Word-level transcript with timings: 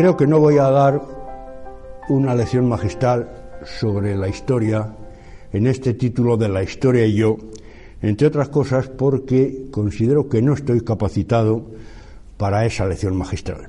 Creo 0.00 0.16
que 0.16 0.26
no 0.26 0.40
voy 0.40 0.56
a 0.56 0.70
dar 0.70 0.98
una 2.08 2.34
lección 2.34 2.66
magistral 2.66 3.28
sobre 3.66 4.16
la 4.16 4.28
historia 4.28 4.96
en 5.52 5.66
este 5.66 5.92
título 5.92 6.38
de 6.38 6.48
La 6.48 6.62
historia 6.62 7.04
y 7.04 7.12
yo, 7.12 7.36
entre 8.00 8.28
otras 8.28 8.48
cosas 8.48 8.88
porque 8.88 9.66
considero 9.70 10.26
que 10.26 10.40
no 10.40 10.54
estoy 10.54 10.80
capacitado 10.80 11.66
para 12.38 12.64
esa 12.64 12.86
lección 12.86 13.14
magistral. 13.14 13.68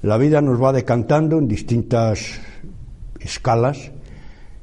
La 0.00 0.16
vida 0.16 0.40
nos 0.40 0.62
va 0.62 0.72
decantando 0.72 1.36
en 1.36 1.46
distintas 1.46 2.40
escalas 3.20 3.92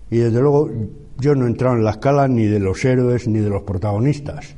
y 0.09 0.18
desde 0.18 0.42
luego 0.42 0.72
yo 1.20 1.36
no 1.36 1.46
he 1.46 1.50
entrado 1.50 1.76
en 1.76 1.84
la 1.84 1.92
escala 1.92 2.28
ni 2.28 2.46
de 2.46 2.59
los 2.59 2.84
héroes 2.84 3.28
ni 3.28 3.38
de 3.38 3.52
los 3.52 3.62
protagonistas, 3.62 4.56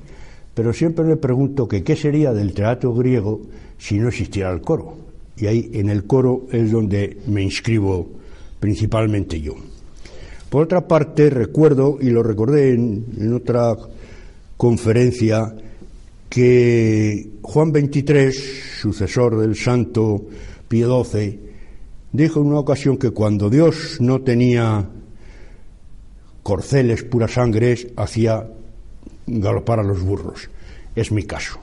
pero 0.53 0.71
siempre 0.71 1.03
me 1.03 1.17
pregunto 1.17 1.67
que 1.67 1.83
qué 1.83 1.97
sería 1.97 2.31
del 2.31 2.53
teatro 2.53 2.93
griego 2.93 3.41
si 3.77 3.99
no 3.99 4.07
existiera 4.07 4.53
el 4.53 4.61
coro. 4.61 5.03
Y 5.37 5.47
ahí 5.47 5.71
en 5.73 5.89
el 5.89 6.05
coro 6.05 6.47
es 6.51 6.71
donde 6.71 7.17
me 7.27 7.41
inscribo 7.41 8.09
principalmente 8.59 9.41
yo. 9.41 9.55
Por 10.49 10.63
otra 10.63 10.87
parte, 10.87 11.29
recuerdo, 11.29 11.97
y 11.99 12.11
lo 12.11 12.21
recordé 12.21 12.73
en, 12.73 13.33
otra 13.33 13.75
conferencia, 14.55 15.53
que 16.29 17.31
Juan 17.41 17.71
XXIII, 17.71 18.31
sucesor 18.79 19.39
del 19.39 19.55
santo 19.55 20.25
Pío 20.67 21.03
XII, 21.03 21.39
dijo 22.11 22.39
en 22.39 22.45
una 22.45 22.59
ocasión 22.59 22.97
que 22.97 23.09
cuando 23.09 23.49
Dios 23.49 23.97
no 23.99 24.21
tenía 24.21 24.87
corceles 26.43 27.03
pura 27.03 27.27
sangre, 27.27 27.91
hacía 27.95 28.47
galopar 29.25 29.79
a 29.79 29.83
los 29.83 30.01
burros. 30.03 30.49
Es 30.95 31.11
mi 31.11 31.23
caso. 31.23 31.59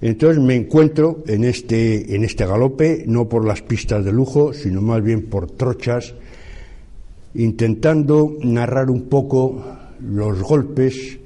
Entonces 0.00 0.42
me 0.42 0.54
encuentro 0.54 1.22
en 1.26 1.44
este, 1.44 2.14
en 2.14 2.24
este 2.24 2.46
galope, 2.46 3.04
no 3.06 3.28
por 3.28 3.46
las 3.46 3.62
pistas 3.62 4.04
de 4.04 4.12
lujo, 4.12 4.52
sino 4.52 4.82
más 4.82 5.02
bien 5.02 5.22
por 5.22 5.50
trochas, 5.50 6.14
intentando 7.34 8.36
narrar 8.42 8.90
un 8.90 9.08
poco 9.08 9.64
los 10.00 10.42
golpes 10.42 11.18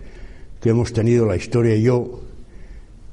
que 0.60 0.70
hemos 0.70 0.92
tenido 0.92 1.26
la 1.26 1.36
historia 1.36 1.74
y 1.74 1.82
yo, 1.82 2.20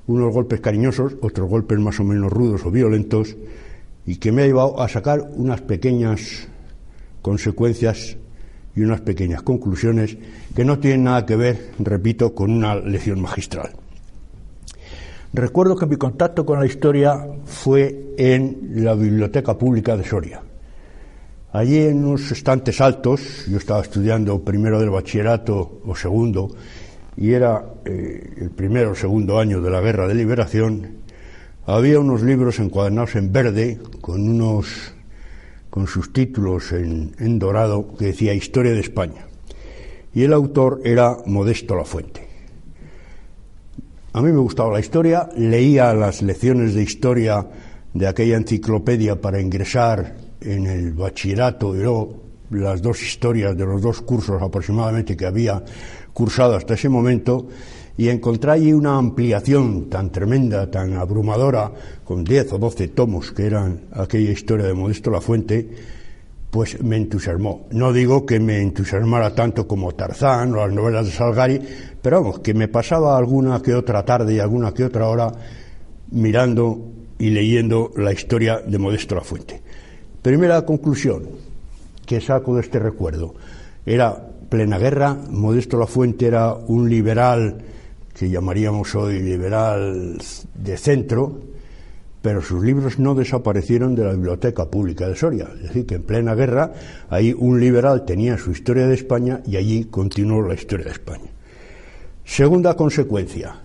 unos 0.06 0.34
golpes 0.34 0.62
cariñosos, 0.62 1.16
otros 1.22 1.50
golpes 1.50 1.80
más 1.80 2.00
o 2.00 2.04
menos 2.04 2.32
rudos 2.32 2.66
o 2.66 2.72
violentos, 2.72 3.36
y 4.06 4.18
que 4.18 4.32
me 4.32 4.44
ha 4.44 4.46
llevado 4.46 4.80
a 4.80 4.88
sacar 4.88 5.28
unas 5.36 5.62
pequeñas 5.62 6.48
consecuencias 7.22 8.16
y 8.76 8.82
unas 8.82 9.02
pequeñas 9.02 9.42
conclusiones 9.42 10.18
que 10.56 10.64
no 10.64 10.80
tienen 10.80 11.06
nada 11.06 11.26
que 11.26 11.36
ver, 11.36 11.72
repito, 11.80 12.34
con 12.36 12.52
una 12.52 12.76
lección 12.76 13.20
magistral. 13.20 13.72
Recuerdo 15.34 15.76
que 15.76 15.86
mi 15.86 15.98
contacto 15.98 16.46
con 16.46 16.60
la 16.60 16.66
historia 16.66 17.28
fue 17.46 18.14
en 18.18 18.84
la 18.84 18.96
Biblioteca 18.96 19.58
Pública 19.58 19.98
de 19.98 20.04
Soria. 20.04 20.42
Allí 21.52 21.80
en 21.80 22.06
unos 22.06 22.32
estantes 22.32 22.80
altos, 22.82 23.46
yo 23.48 23.58
estaba 23.58 23.82
estudiando 23.82 24.40
primero 24.44 24.80
del 24.80 24.90
bachillerato 24.90 25.82
o 25.86 25.96
segundo, 25.96 26.50
y 27.18 27.32
era 27.32 27.66
eh, 27.84 28.36
el 28.38 28.52
primero 28.52 28.92
o 28.92 28.96
segundo 28.96 29.40
año 29.40 29.62
de 29.62 29.70
la 29.70 29.82
Guerra 29.82 30.08
de 30.08 30.16
Liberación, 30.16 30.98
había 31.66 32.00
unos 32.00 32.22
libros 32.22 32.60
encuadernados 32.60 33.16
en 33.16 33.32
verde 33.32 33.80
con 34.02 34.28
unos 34.28 34.94
con 35.70 35.86
sus 35.86 36.14
títulos 36.14 36.72
en, 36.72 37.14
en 37.20 37.38
dorado 37.38 37.96
que 37.98 38.06
decía 38.06 38.34
Historia 38.34 38.72
de 38.72 38.80
España. 38.80 39.28
Y 40.14 40.24
el 40.24 40.34
autor 40.34 40.82
era 40.84 41.18
Modesto 41.26 41.76
La 41.76 41.84
Fuente. 41.84 42.27
A 44.14 44.22
mí 44.22 44.32
me 44.32 44.40
gustaba 44.40 44.74
la 44.74 44.80
historia, 44.80 45.30
leía 45.36 45.94
las 45.94 46.22
lecciones 46.22 46.74
de 46.74 46.82
historia 46.82 47.46
de 47.94 48.08
aquella 48.08 48.38
enciclopedia 48.38 49.20
para 49.20 49.42
ingresar 49.42 50.16
en 50.42 50.66
el 50.66 50.94
bachillerato 50.94 51.76
y 51.76 51.80
luego 51.80 52.16
las 52.52 52.82
dos 52.82 53.02
historias 53.04 53.56
de 53.58 53.66
los 53.66 53.82
dos 53.82 54.02
cursos 54.02 54.42
aproximadamente 54.42 55.18
que 55.18 55.26
había 55.26 55.64
cursado 56.14 56.56
hasta 56.56 56.76
ese 56.76 56.90
momento 56.90 57.48
y 57.98 58.10
encontré 58.10 58.52
allí 58.52 58.74
una 58.74 58.98
ampliación 58.98 59.90
tan 59.90 60.12
tremenda, 60.12 60.70
tan 60.70 60.94
abrumadora, 60.94 61.72
con 62.06 62.24
10 62.24 62.54
o 62.54 62.58
12 62.60 62.88
tomos 62.90 63.32
que 63.32 63.46
eran 63.46 63.82
aquella 63.92 64.32
historia 64.32 64.68
de 64.68 64.74
Modesto 64.74 65.10
La 65.10 65.20
Fuente, 65.20 65.68
pues 66.50 66.82
me 66.82 66.98
entusiasmó. 66.98 67.68
No 67.72 67.92
digo 67.92 68.26
que 68.26 68.40
me 68.40 68.62
entusiasmara 68.62 69.36
tanto 69.36 69.68
como 69.68 69.94
Tarzán 69.94 70.54
o 70.54 70.58
las 70.58 70.74
novelas 70.74 71.06
de 71.06 71.12
Salgari, 71.12 71.62
pero 72.02 72.22
vamos, 72.22 72.40
que 72.40 72.54
me 72.54 72.68
pasaba 72.68 73.18
alguna 73.18 73.62
que 73.62 73.76
otra 73.76 74.04
tarde 74.06 74.36
y 74.36 74.40
alguna 74.40 74.74
que 74.74 74.86
otra 74.86 75.08
hora 75.08 75.32
mirando 76.12 76.92
y 77.20 77.30
leyendo 77.30 77.92
la 77.98 78.14
historia 78.14 78.60
de 78.66 78.78
Modesto 78.78 79.16
La 79.16 79.22
Fuente. 79.22 79.62
Primera 80.22 80.64
conclusión 80.66 81.24
que 82.06 82.22
saco 82.22 82.56
de 82.56 82.62
este 82.62 82.80
recuerdo. 82.80 83.36
Era 83.86 84.18
plena 84.50 84.78
guerra, 84.78 85.14
Modesto 85.30 85.78
La 85.78 85.88
Fuente 85.88 86.28
era 86.28 86.54
un 86.54 86.90
liberal 86.90 87.58
que 88.18 88.30
llamaríamos 88.30 88.96
hoy 88.96 89.20
liberal 89.20 90.18
de 90.56 90.78
centro, 90.78 91.40
pero 92.22 92.42
sus 92.42 92.64
libros 92.64 93.00
no 93.00 93.16
desaparecieron 93.16 93.96
de 93.96 94.04
la 94.04 94.12
Biblioteca 94.12 94.66
Pública 94.66 95.08
de 95.08 95.16
Soria. 95.16 95.48
Es 95.56 95.70
decir, 95.70 95.86
que 95.86 95.96
en 95.96 96.04
plena 96.04 96.36
guerra, 96.36 96.74
ahí 97.10 97.34
un 97.38 97.60
liberal 97.60 98.06
tenía 98.06 98.38
su 98.38 98.52
historia 98.52 98.88
de 98.88 98.96
España 98.96 99.42
y 99.46 99.56
allí 99.56 99.86
continuó 99.86 100.42
la 100.42 100.56
historia 100.56 100.86
de 100.86 100.92
España. 100.92 101.30
Segunda 102.26 102.76
consecuencia, 102.76 103.62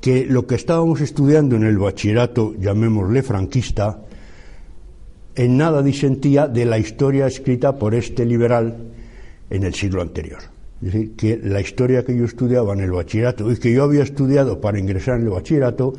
que 0.00 0.24
lo 0.24 0.46
que 0.46 0.54
estábamos 0.54 1.00
estudiando 1.00 1.56
en 1.56 1.64
el 1.64 1.78
bachillerato, 1.78 2.54
llamémosle 2.58 3.22
franquista, 3.22 4.00
en 5.34 5.56
nada 5.56 5.82
disentía 5.82 6.46
de 6.46 6.64
la 6.64 6.78
historia 6.78 7.26
escrita 7.26 7.76
por 7.76 7.94
este 7.94 8.24
liberal 8.24 8.76
en 9.50 9.64
el 9.64 9.74
siglo 9.74 10.00
anterior. 10.00 10.53
Es 10.82 10.92
decir, 10.92 11.12
que 11.16 11.40
la 11.42 11.60
historia 11.60 12.04
que 12.04 12.16
yo 12.16 12.24
estudiaba 12.24 12.74
en 12.74 12.80
el 12.80 12.90
bachillerato 12.90 13.50
y 13.50 13.56
que 13.56 13.72
yo 13.72 13.84
había 13.84 14.02
estudiado 14.02 14.60
para 14.60 14.78
ingresar 14.78 15.16
en 15.18 15.22
el 15.22 15.30
bachillerato 15.30 15.94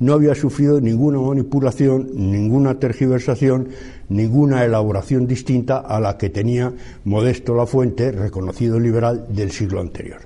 no 0.00 0.14
había 0.14 0.34
sufrido 0.34 0.80
ninguna 0.80 1.20
manipulación, 1.20 2.08
ninguna 2.14 2.78
tergiversación, 2.80 3.68
ninguna 4.08 4.64
elaboración 4.64 5.26
distinta 5.26 5.78
a 5.78 6.00
la 6.00 6.18
que 6.18 6.30
tenía 6.30 6.72
Modesto 7.04 7.54
La 7.54 7.66
Fuente, 7.66 8.10
reconocido 8.12 8.80
liberal 8.80 9.26
del 9.28 9.50
siglo 9.52 9.80
anterior. 9.80 10.22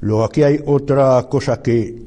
Luego 0.00 0.24
aquí 0.24 0.42
hay 0.42 0.60
otra 0.66 1.22
cosa 1.30 1.62
que 1.62 2.02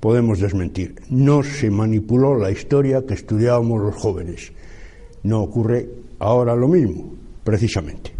podemos 0.00 0.40
desmentir. 0.40 0.96
No 1.08 1.42
se 1.42 1.70
manipuló 1.70 2.36
la 2.36 2.50
historia 2.50 3.06
que 3.06 3.14
estudiábamos 3.14 3.80
los 3.82 3.94
jóvenes. 3.94 4.52
No 5.22 5.42
ocurre 5.42 5.88
ahora 6.18 6.54
lo 6.54 6.68
mismo, 6.68 7.14
precisamente. 7.42 8.15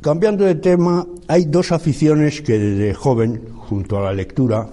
Cambiando 0.00 0.44
de 0.44 0.54
tema, 0.54 1.06
hay 1.26 1.44
dos 1.44 1.72
aficiones 1.72 2.40
que 2.40 2.58
desde 2.58 2.94
joven, 2.94 3.48
junto 3.56 3.98
a 3.98 4.02
la 4.02 4.12
lectura, 4.12 4.68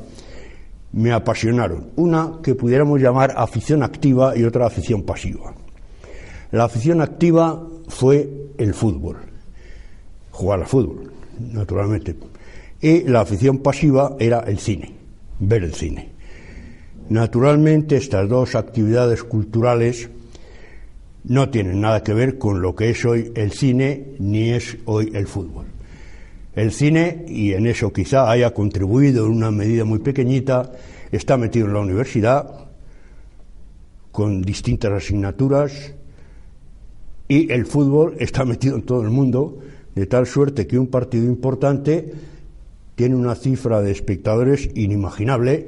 me 0.94 1.12
apasionaron. 1.12 1.90
Una 1.96 2.40
que 2.44 2.56
pudiéramos 2.56 3.02
llamar 3.02 3.34
afición 3.36 3.84
activa 3.84 4.38
y 4.38 4.44
otra 4.44 4.68
afición 4.68 5.04
pasiva. 5.04 5.54
La 6.52 6.66
afición 6.66 7.02
activa 7.02 7.68
fue 7.88 8.30
el 8.58 8.74
fútbol, 8.74 9.18
jugar 10.32 10.60
al 10.62 10.68
fútbol 10.68 11.12
naturalmente. 11.40 12.16
Y 12.82 13.02
la 13.04 13.22
afición 13.22 13.60
pasiva 13.60 14.16
era 14.20 14.40
el 14.42 14.60
cine, 14.60 14.94
ver 15.40 15.64
el 15.64 15.74
cine. 15.74 16.12
Naturalmente, 17.10 17.98
estas 17.98 18.28
dos 18.28 18.56
actividades 18.56 19.24
culturales 19.24 20.10
no 21.28 21.50
tienen 21.50 21.82
nada 21.82 22.04
que 22.04 22.14
ver 22.14 22.38
con 22.38 22.62
lo 22.62 22.76
que 22.76 22.92
es 22.92 23.04
hoy 23.06 23.32
el 23.36 23.52
cine 23.52 24.16
ni 24.20 24.52
es 24.52 24.78
hoy 24.86 25.12
el 25.14 25.28
fútbol. 25.28 25.66
El 26.56 26.72
cine, 26.72 27.26
y 27.28 27.54
en 27.54 27.68
eso 27.68 27.92
quizá 27.92 28.32
haya 28.32 28.54
contribuido 28.54 29.26
en 29.26 29.34
una 29.34 29.52
medida 29.52 29.84
muy 29.84 30.00
pequeñita, 30.00 30.72
está 31.12 31.38
metido 31.38 31.68
en 31.68 31.74
la 31.74 31.80
universidad 31.80 32.70
con 34.12 34.42
distintas 34.42 34.94
asignaturas 34.94 35.94
y 37.28 37.52
el 37.52 37.66
fútbol 37.66 38.16
está 38.20 38.46
metido 38.46 38.76
en 38.78 38.84
todo 38.84 39.02
el 39.02 39.10
mundo 39.10 39.60
de 39.94 40.06
tal 40.06 40.26
suerte 40.28 40.68
que 40.68 40.80
un 40.80 40.88
partido 40.88 41.26
importante 41.26 42.14
tiene 42.96 43.16
una 43.16 43.36
cifra 43.36 43.82
de 43.82 43.92
espectadores 43.92 44.70
inimaginable, 44.74 45.68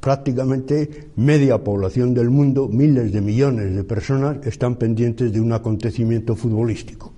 prácticamente 0.00 1.08
media 1.16 1.62
población 1.62 2.14
del 2.14 2.30
mundo, 2.30 2.68
miles 2.68 3.12
de 3.12 3.20
millones 3.20 3.74
de 3.74 3.84
personas 3.84 4.44
están 4.44 4.74
pendientes 4.74 5.32
de 5.32 5.40
un 5.40 5.52
acontecimiento 5.52 6.34
futbolístico. 6.34 7.12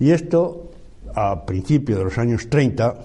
Y 0.00 0.10
esto, 0.10 0.70
a 1.14 1.44
principios 1.44 1.98
de 1.98 2.04
los 2.04 2.18
años 2.18 2.48
30, 2.48 2.96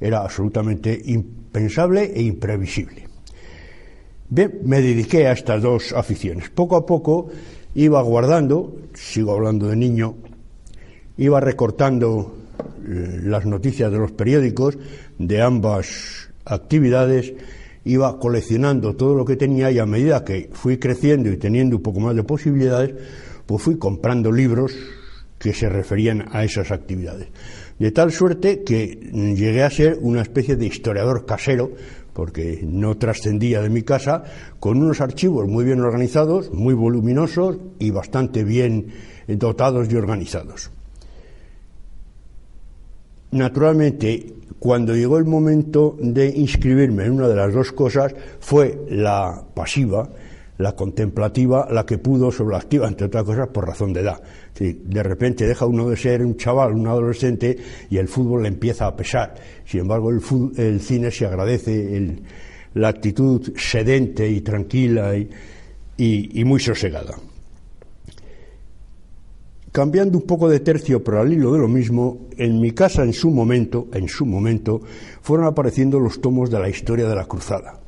era 0.00 0.22
absolutamente 0.22 1.00
impensable 1.06 2.12
e 2.14 2.22
imprevisible. 2.22 3.08
Bien, 4.30 4.60
me 4.64 4.80
dediqué 4.80 5.26
a 5.26 5.32
estas 5.32 5.60
dos 5.60 5.92
aficiones. 5.92 6.50
Poco 6.50 6.76
a 6.76 6.86
poco 6.86 7.28
iba 7.74 8.00
guardando, 8.02 8.76
sigo 8.94 9.32
hablando 9.32 9.66
de 9.66 9.76
niño, 9.76 10.14
iba 11.16 11.40
recortando 11.40 12.34
las 12.84 13.46
noticias 13.46 13.90
de 13.92 13.98
los 13.98 14.12
periódicos 14.12 14.78
de 15.18 15.42
ambas 15.42 16.30
actividades 16.44 17.34
iba 17.84 18.18
coleccionando 18.18 18.94
todo 18.96 19.14
lo 19.14 19.24
que 19.24 19.36
tenía 19.36 19.70
y 19.70 19.78
a 19.78 19.86
medida 19.86 20.24
que 20.24 20.50
fui 20.52 20.78
creciendo 20.78 21.30
y 21.30 21.36
teniendo 21.36 21.76
un 21.76 21.82
poco 21.82 22.00
más 22.00 22.14
de 22.14 22.22
posibilidades, 22.22 22.94
pues 23.46 23.62
fui 23.62 23.78
comprando 23.78 24.30
libros 24.30 24.74
que 25.38 25.54
se 25.54 25.68
referían 25.68 26.26
a 26.32 26.44
esas 26.44 26.70
actividades. 26.70 27.28
De 27.78 27.92
tal 27.92 28.12
suerte 28.12 28.62
que 28.64 29.10
llegué 29.12 29.62
a 29.62 29.70
ser 29.70 29.98
una 30.00 30.22
especie 30.22 30.56
de 30.56 30.66
historiador 30.66 31.24
casero, 31.24 31.72
porque 32.12 32.60
no 32.64 32.96
trascendía 32.96 33.62
de 33.62 33.70
mi 33.70 33.82
casa, 33.82 34.24
con 34.58 34.82
unos 34.82 35.00
archivos 35.00 35.46
muy 35.46 35.64
bien 35.64 35.80
organizados, 35.80 36.52
muy 36.52 36.74
voluminosos 36.74 37.58
y 37.78 37.90
bastante 37.92 38.42
bien 38.42 38.88
dotados 39.28 39.90
y 39.90 39.94
organizados. 39.94 40.72
Naturalmente, 43.30 44.34
cuando 44.58 44.94
llegó 44.94 45.18
el 45.18 45.24
momento 45.24 45.96
de 46.00 46.28
inscribirme 46.28 47.04
en 47.04 47.12
una 47.12 47.28
de 47.28 47.36
las 47.36 47.52
dos 47.52 47.72
cosas, 47.72 48.14
fue 48.40 48.86
la 48.88 49.44
pasiva, 49.54 50.08
la 50.56 50.74
contemplativa, 50.74 51.68
la 51.70 51.86
que 51.86 51.98
pudo 51.98 52.32
sobre 52.32 52.52
la 52.52 52.58
activa, 52.58 52.88
entre 52.88 53.06
otras 53.06 53.24
cosas, 53.24 53.48
por 53.48 53.66
razón 53.66 53.92
de 53.92 54.00
edad. 54.00 54.20
de 54.58 55.02
repente 55.02 55.46
deja 55.46 55.66
uno 55.66 55.88
de 55.88 55.96
ser 55.96 56.24
un 56.24 56.36
chaval, 56.36 56.72
un 56.72 56.86
adolescente, 56.88 57.56
y 57.90 57.98
el 57.98 58.08
fútbol 58.08 58.42
le 58.42 58.48
empieza 58.48 58.86
a 58.86 58.96
pesar. 58.96 59.34
Sin 59.64 59.80
embargo, 59.80 60.10
el, 60.10 60.80
cine 60.80 61.10
se 61.10 61.26
agradece 61.26 62.16
la 62.74 62.88
actitud 62.88 63.52
sedente 63.56 64.28
y 64.28 64.40
tranquila 64.40 65.12
y 65.16 66.44
muy 66.44 66.58
sosegada. 66.58 67.14
Cambiando 69.72 70.16
un 70.16 70.26
poco 70.26 70.48
de 70.48 70.60
tercio, 70.60 71.04
pero 71.04 71.20
al 71.20 71.32
hilo 71.32 71.52
de 71.52 71.58
lo 71.58 71.68
mismo, 71.68 72.28
en 72.36 72.60
mi 72.60 72.72
casa 72.72 73.02
en 73.02 73.12
su 73.12 73.30
momento, 73.30 73.88
en 73.92 74.08
su 74.08 74.24
momento, 74.24 74.80
fueron 75.20 75.46
apareciendo 75.46 76.00
los 76.00 76.20
tomos 76.20 76.50
de 76.50 76.58
la 76.58 76.68
historia 76.70 77.06
de 77.06 77.14
la 77.14 77.26
cruzada. 77.26 77.78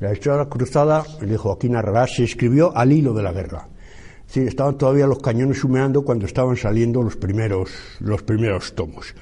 La 0.00 0.12
historia 0.12 0.38
de 0.38 0.44
la 0.44 0.50
cruzada, 0.50 1.04
de 1.20 1.36
Joaquín 1.36 1.76
Arrarás, 1.76 2.14
se 2.16 2.24
escribió 2.24 2.74
al 2.74 2.92
hilo 2.92 3.12
de 3.12 3.22
la 3.22 3.32
guerra. 3.32 3.68
Estaban 4.34 4.78
todavía 4.78 5.06
los 5.06 5.18
cañones 5.18 5.62
humeando 5.64 6.02
cuando 6.02 6.26
estaban 6.26 6.56
saliendo 6.56 7.02
los 7.02 7.16
primeros, 7.16 7.70
los 8.00 8.22
primeros 8.22 8.74
tomos. 8.74 9.14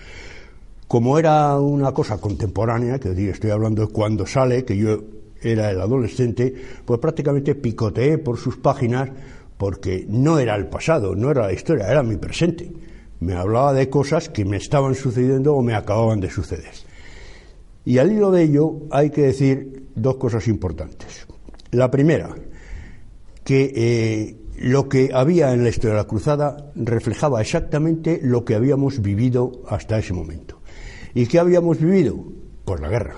Como 0.86 1.18
era 1.18 1.58
una 1.58 1.92
cosa 1.92 2.18
contemporánea, 2.18 2.98
que 2.98 3.10
estoy 3.30 3.50
hablando 3.50 3.86
de 3.86 3.92
cuando 3.92 4.26
sale, 4.26 4.64
que 4.64 4.76
yo 4.76 5.02
era 5.40 5.70
el 5.70 5.80
adolescente, 5.80 6.54
pues 6.84 7.00
prácticamente 7.00 7.54
picoteé 7.54 8.18
por 8.18 8.36
sus 8.38 8.56
páginas 8.56 9.10
porque 9.56 10.06
no 10.08 10.38
era 10.38 10.54
el 10.56 10.66
pasado, 10.66 11.14
no 11.14 11.30
era 11.30 11.46
la 11.46 11.52
historia, 11.52 11.90
era 11.90 12.02
mi 12.02 12.16
presente. 12.16 12.72
Me 13.20 13.34
hablaba 13.34 13.72
de 13.72 13.88
cosas 13.88 14.28
que 14.28 14.44
me 14.44 14.58
estaban 14.58 14.94
sucediendo 14.94 15.54
o 15.54 15.62
me 15.62 15.74
acababan 15.74 16.20
de 16.20 16.30
suceder. 16.30 16.74
Y 17.84 17.98
al 17.98 18.12
hilo 18.12 18.30
de 18.30 18.42
ello 18.42 18.80
hay 18.90 19.10
que 19.10 19.22
decir 19.22 19.86
dos 19.94 20.16
cosas 20.16 20.48
importantes. 20.48 21.26
La 21.70 21.90
primera, 21.90 22.34
que 23.44 23.72
eh, 23.74 24.36
lo 24.58 24.88
que 24.88 25.10
había 25.14 25.52
en 25.52 25.62
la 25.62 25.70
historia 25.70 25.92
de 25.92 26.02
la 26.02 26.08
cruzada 26.08 26.72
reflejaba 26.74 27.40
exactamente 27.40 28.20
lo 28.22 28.44
que 28.44 28.54
habíamos 28.54 29.00
vivido 29.00 29.62
hasta 29.68 29.98
ese 29.98 30.12
momento. 30.12 30.60
¿Y 31.14 31.26
qué 31.26 31.38
habíamos 31.38 31.80
vivido? 31.80 32.16
Pues 32.64 32.80
la 32.80 32.88
guerra. 32.88 33.16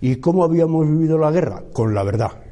¿Y 0.00 0.16
cómo 0.16 0.42
habíamos 0.42 0.88
vivido 0.88 1.18
la 1.18 1.30
guerra? 1.30 1.64
Con 1.72 1.94
la 1.94 2.02
verdad. 2.02 2.47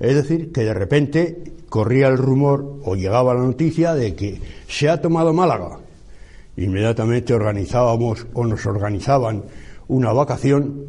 Es 0.00 0.14
decir, 0.14 0.52
que 0.52 0.64
de 0.64 0.74
repente 0.74 1.54
corría 1.68 2.08
el 2.08 2.18
rumor 2.18 2.80
o 2.84 2.94
llegaba 2.96 3.34
la 3.34 3.42
noticia 3.42 3.94
de 3.94 4.14
que 4.14 4.40
se 4.68 4.88
ha 4.88 5.00
tomado 5.00 5.32
Málaga. 5.32 5.78
Inmediatamente 6.56 7.34
organizábamos 7.34 8.26
o 8.32 8.46
nos 8.46 8.64
organizaban 8.66 9.44
una 9.88 10.12
vacación, 10.12 10.86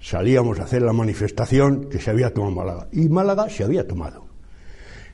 salíamos 0.00 0.58
a 0.60 0.64
hacer 0.64 0.82
la 0.82 0.92
manifestación 0.92 1.88
que 1.88 1.98
se 2.00 2.10
había 2.10 2.32
tomado 2.32 2.54
Málaga. 2.54 2.88
Y 2.92 3.08
Málaga 3.08 3.48
se 3.48 3.64
había 3.64 3.86
tomado. 3.86 4.26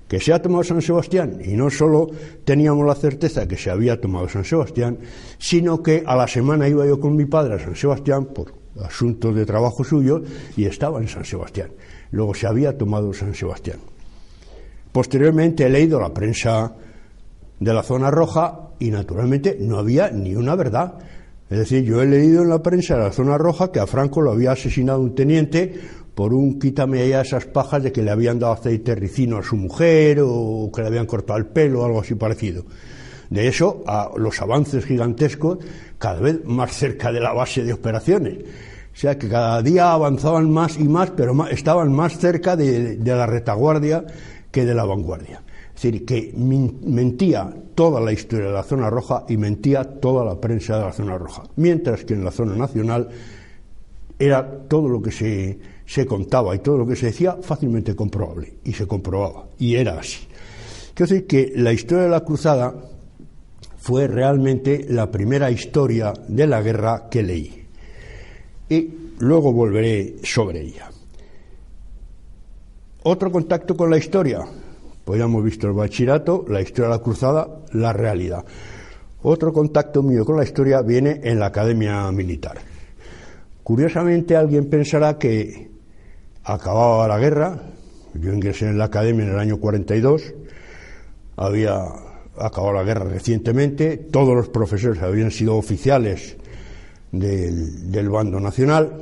Que 0.09 0.21
se 0.21 0.33
ha 0.33 0.43
tomado 0.43 0.65
San 0.65 0.83
Sebastián, 0.83 1.41
y 1.43 1.57
no 1.57 1.71
solo 1.71 2.09
teníamos 2.45 2.87
la 2.87 2.95
certeza 2.95 3.49
que 3.49 3.57
se 3.57 3.71
había 3.71 4.01
tomado 4.01 4.29
San 4.29 4.45
Sebastián, 4.45 4.99
sino 5.39 5.83
que 5.83 6.05
a 6.07 6.15
la 6.15 6.29
semana 6.29 6.69
iba 6.69 6.87
yo 6.87 7.01
con 7.01 7.17
mi 7.17 7.25
padre 7.25 7.55
a 7.55 7.59
San 7.59 7.75
Sebastián 7.75 8.27
por 8.27 8.53
asuntos 8.83 9.35
de 9.35 9.47
trabajo 9.47 9.83
suyo 9.83 10.23
y 10.57 10.67
estaba 10.67 11.01
en 11.01 11.09
San 11.09 11.25
Sebastián. 11.25 11.71
Luego 12.11 12.35
se 12.35 12.47
había 12.47 12.77
tomado 12.77 13.13
San 13.13 13.35
Sebastián. 13.35 13.79
Posteriormente 14.93 15.67
he 15.67 15.71
leído 15.71 16.01
la 16.01 16.15
prensa 16.15 16.73
de 17.59 17.75
la 17.75 17.83
zona 17.83 18.11
roja 18.11 18.71
y 18.79 18.91
naturalmente 18.91 19.57
no 19.61 19.79
había 19.79 20.11
ni 20.11 20.37
una 20.37 20.55
verdad. 20.55 20.95
Es 21.51 21.59
decir, 21.59 21.85
yo 21.85 22.03
he 22.03 22.07
leído 22.07 22.43
en 22.43 22.49
la 22.49 22.63
prensa 22.63 22.97
de 22.97 23.05
la 23.05 23.13
zona 23.13 23.39
roja 23.39 23.73
que 23.73 23.81
a 23.81 23.87
Franco 23.87 24.21
lo 24.21 24.33
había 24.33 24.53
asesinado 24.53 25.01
un 25.01 25.15
teniente 25.15 25.75
por 26.15 26.33
un 26.33 26.59
quítame 26.59 27.03
allá 27.03 27.23
esas 27.23 27.47
pajas 27.47 27.83
de 27.83 27.93
que 27.93 28.03
le 28.03 28.11
habían 28.11 28.39
dado 28.39 28.53
aceite 28.53 28.95
ricino 28.95 29.39
a 29.39 29.43
su 29.43 29.57
mujer 29.57 30.21
o 30.23 30.71
que 30.73 30.83
le 30.83 30.89
habían 30.89 31.07
cortado 31.07 31.39
el 31.39 31.47
pelo 31.47 31.83
o 31.83 31.85
algo 31.85 32.01
así 32.01 32.15
parecido. 32.15 32.65
De 33.31 33.49
eso 33.49 33.83
a 33.87 34.11
los 34.17 34.41
avances 34.41 34.85
gigantescos 34.85 35.59
cada 35.99 36.21
vez 36.21 36.45
más 36.45 36.73
cerca 36.73 37.11
de 37.11 37.21
la 37.21 37.33
base 37.33 37.65
de 37.65 37.73
operaciones. 37.73 38.39
O 38.95 38.97
sea 38.97 39.19
que 39.19 39.29
cada 39.29 39.61
día 39.61 39.93
avanzaban 39.93 40.51
más 40.53 40.79
y 40.79 40.85
más, 40.85 41.11
pero 41.11 41.49
estaban 41.49 41.93
más 41.93 42.17
cerca 42.17 42.55
de 42.57 42.97
la 43.05 43.27
retaguardia 43.27 44.05
que 44.53 44.65
de 44.65 44.75
la 44.75 44.85
vanguardia. 44.85 45.43
Es 45.75 45.83
decir, 45.83 46.05
que 46.05 46.33
mentía 46.37 47.53
toda 47.75 48.01
la 48.01 48.13
historia 48.13 48.47
de 48.47 48.53
la 48.53 48.63
zona 48.63 48.89
roja 48.89 49.25
y 49.29 49.37
mentía 49.37 49.83
toda 49.83 50.25
la 50.25 50.41
prensa 50.41 50.79
de 50.79 50.85
la 50.85 50.93
zona 50.93 51.19
roja. 51.19 51.43
Mientras 51.57 52.05
que 52.05 52.15
en 52.15 52.25
la 52.25 52.31
zona 52.31 52.55
nacional 52.55 53.09
era 54.17 54.49
todo 54.69 54.89
lo 54.89 55.03
que 55.03 55.11
se, 55.11 55.59
se 55.85 56.07
contaba 56.07 56.55
y 56.55 56.61
todo 56.61 56.79
lo 56.79 56.87
que 56.87 56.95
se 56.95 57.07
decía 57.07 57.37
fácilmente 57.43 57.97
comprobable. 57.97 58.59
Y 58.63 58.73
se 58.73 58.87
comprobaba. 58.87 59.49
Y 59.59 59.75
era 59.75 59.99
así. 59.99 60.29
Quiero 60.95 61.11
decir 61.11 61.27
que 61.27 61.53
la 61.57 61.73
historia 61.73 62.05
de 62.05 62.11
la 62.11 62.25
cruzada 62.25 62.73
fue 63.77 64.07
realmente 64.07 64.87
la 64.89 65.11
primera 65.11 65.51
historia 65.51 66.13
de 66.29 66.47
la 66.47 66.63
guerra 66.63 67.09
que 67.11 67.25
leí. 67.25 67.64
Y 68.75 69.13
luego 69.21 69.53
volveré 69.53 70.17
sobre 70.23 70.61
ella. 70.63 70.91
Otro 73.05 73.31
contacto 73.31 73.77
con 73.77 73.91
la 73.91 73.99
historia. 73.99 74.41
Pues 75.05 75.19
ya 75.19 75.27
hemos 75.27 75.45
visto 75.45 75.67
el 75.67 75.75
bachillerato, 75.75 76.45
la 76.49 76.61
historia 76.61 76.89
de 76.89 76.97
la 76.97 77.03
cruzada, 77.03 77.49
la 77.73 77.93
realidad. 77.93 78.45
Otro 79.23 79.53
contacto 79.53 80.03
mío 80.03 80.25
con 80.25 80.37
la 80.37 80.45
historia 80.45 80.81
viene 80.83 81.21
en 81.23 81.39
la 81.39 81.47
academia 81.47 82.11
militar. 82.11 82.59
Curiosamente 83.63 84.37
alguien 84.37 84.69
pensará 84.69 85.19
que 85.19 85.71
acababa 86.43 87.07
la 87.07 87.19
guerra, 87.19 87.59
yo 88.15 88.33
ingresé 88.33 88.69
en 88.69 88.79
la 88.79 88.85
academia 88.85 89.25
en 89.25 89.33
el 89.33 89.39
año 89.39 89.59
42, 89.59 90.35
había 91.37 91.85
acabado 92.39 92.73
la 92.75 92.83
guerra 92.83 93.05
recientemente, 93.05 93.97
todos 93.97 94.35
los 94.35 94.49
profesores 94.49 95.03
habían 95.03 95.31
sido 95.31 95.57
oficiales 95.57 96.37
del, 97.19 98.09
bando 98.09 98.41
nacional, 98.41 98.93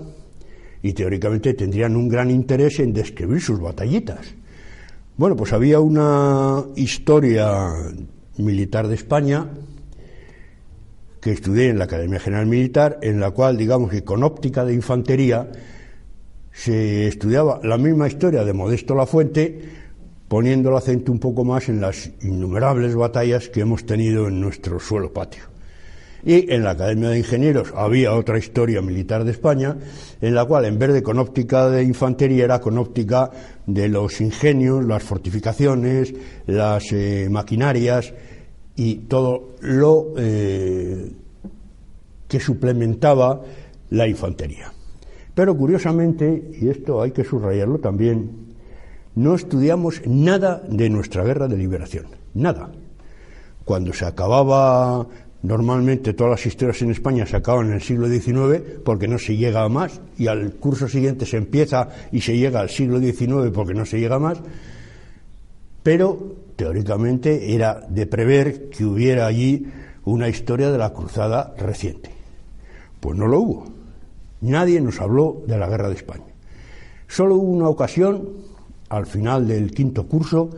y 0.82 0.92
teóricamente 0.92 1.54
tendrían 1.54 1.96
un 1.96 2.08
gran 2.08 2.30
interés 2.30 2.80
en 2.80 2.92
describir 2.92 3.40
sus 3.40 3.60
batallitas. 3.60 4.34
Bueno, 5.16 5.36
pues 5.36 5.52
había 5.52 5.78
una 5.80 6.64
historia 6.74 7.72
militar 8.38 8.88
de 8.88 8.94
España 8.94 9.48
que 11.20 11.30
estudié 11.30 11.68
en 11.68 11.78
la 11.78 11.84
Academia 11.84 12.18
General 12.18 12.46
Militar, 12.46 12.98
en 13.00 13.20
la 13.20 13.30
cual, 13.30 13.56
digamos 13.56 13.90
que 13.90 14.02
con 14.02 14.24
óptica 14.24 14.64
de 14.64 14.74
infantería, 14.74 15.48
se 16.50 17.06
estudiaba 17.06 17.60
la 17.62 17.78
misma 17.78 18.08
historia 18.08 18.44
de 18.44 18.52
Modesto 18.52 18.94
la 18.96 19.06
Fuente, 19.06 19.60
poniendo 20.26 20.70
el 20.70 20.76
acento 20.76 21.12
un 21.12 21.18
poco 21.18 21.44
más 21.44 21.68
en 21.68 21.80
las 21.80 22.10
innumerables 22.22 22.96
batallas 22.96 23.48
que 23.48 23.60
hemos 23.60 23.86
tenido 23.86 24.26
en 24.28 24.40
nuestro 24.40 24.80
suelo 24.80 25.12
patio. 25.12 25.51
Y 26.24 26.52
en 26.52 26.62
la 26.62 26.70
Academia 26.70 27.08
de 27.08 27.18
Ingenieros 27.18 27.72
había 27.74 28.14
otra 28.14 28.38
historia 28.38 28.80
militar 28.80 29.24
de 29.24 29.32
España, 29.32 29.76
en 30.20 30.34
la 30.34 30.44
cual 30.44 30.66
en 30.66 30.78
vez 30.78 30.92
de 30.92 31.02
con 31.02 31.18
óptica 31.18 31.68
de 31.68 31.82
infantería 31.82 32.44
era 32.44 32.60
con 32.60 32.78
óptica 32.78 33.30
de 33.66 33.88
los 33.88 34.20
ingenios, 34.20 34.84
las 34.84 35.02
fortificaciones, 35.02 36.14
las 36.46 36.92
eh, 36.92 37.28
maquinarias 37.28 38.14
y 38.76 38.96
todo 39.08 39.56
lo 39.60 40.14
eh, 40.16 41.12
que 42.28 42.38
suplementaba 42.38 43.40
la 43.90 44.06
infantería. 44.06 44.72
Pero 45.34 45.56
curiosamente, 45.56 46.50
y 46.60 46.68
esto 46.68 47.02
hay 47.02 47.10
que 47.10 47.24
subrayarlo 47.24 47.78
también, 47.78 48.54
no 49.14 49.34
estudiamos 49.34 50.00
nada 50.06 50.62
de 50.68 50.88
nuestra 50.88 51.24
guerra 51.24 51.48
de 51.48 51.56
liberación, 51.56 52.06
nada. 52.34 52.70
Cuando 53.64 53.92
se 53.92 54.04
acababa 54.04 55.06
Normalmente 55.42 56.14
todas 56.14 56.30
las 56.30 56.46
historias 56.46 56.82
en 56.82 56.92
España 56.92 57.26
se 57.26 57.36
acaban 57.36 57.66
en 57.66 57.74
el 57.74 57.82
siglo 57.82 58.08
XIX 58.08 58.80
porque 58.84 59.08
no 59.08 59.18
se 59.18 59.36
llega 59.36 59.64
a 59.64 59.68
más 59.68 60.00
y 60.16 60.28
al 60.28 60.52
curso 60.54 60.88
siguiente 60.88 61.26
se 61.26 61.36
empieza 61.36 61.88
y 62.12 62.20
se 62.20 62.36
llega 62.36 62.60
al 62.60 62.70
siglo 62.70 63.00
XIX 63.00 63.50
porque 63.52 63.74
no 63.74 63.84
se 63.84 63.98
llega 63.98 64.16
a 64.16 64.20
más. 64.20 64.38
Pero 65.82 66.36
teóricamente 66.54 67.54
era 67.54 67.80
de 67.88 68.06
prever 68.06 68.68
que 68.68 68.84
hubiera 68.84 69.26
allí 69.26 69.66
una 70.04 70.28
historia 70.28 70.70
de 70.70 70.78
la 70.78 70.92
cruzada 70.92 71.54
reciente. 71.58 72.10
Pues 73.00 73.18
no 73.18 73.26
lo 73.26 73.40
hubo. 73.40 73.64
Nadie 74.42 74.80
nos 74.80 75.00
habló 75.00 75.42
de 75.46 75.58
la 75.58 75.68
guerra 75.68 75.88
de 75.88 75.96
España. 75.96 76.26
Solo 77.08 77.34
hubo 77.34 77.50
una 77.50 77.68
ocasión, 77.68 78.28
al 78.88 79.06
final 79.06 79.48
del 79.48 79.72
quinto 79.72 80.06
curso, 80.06 80.50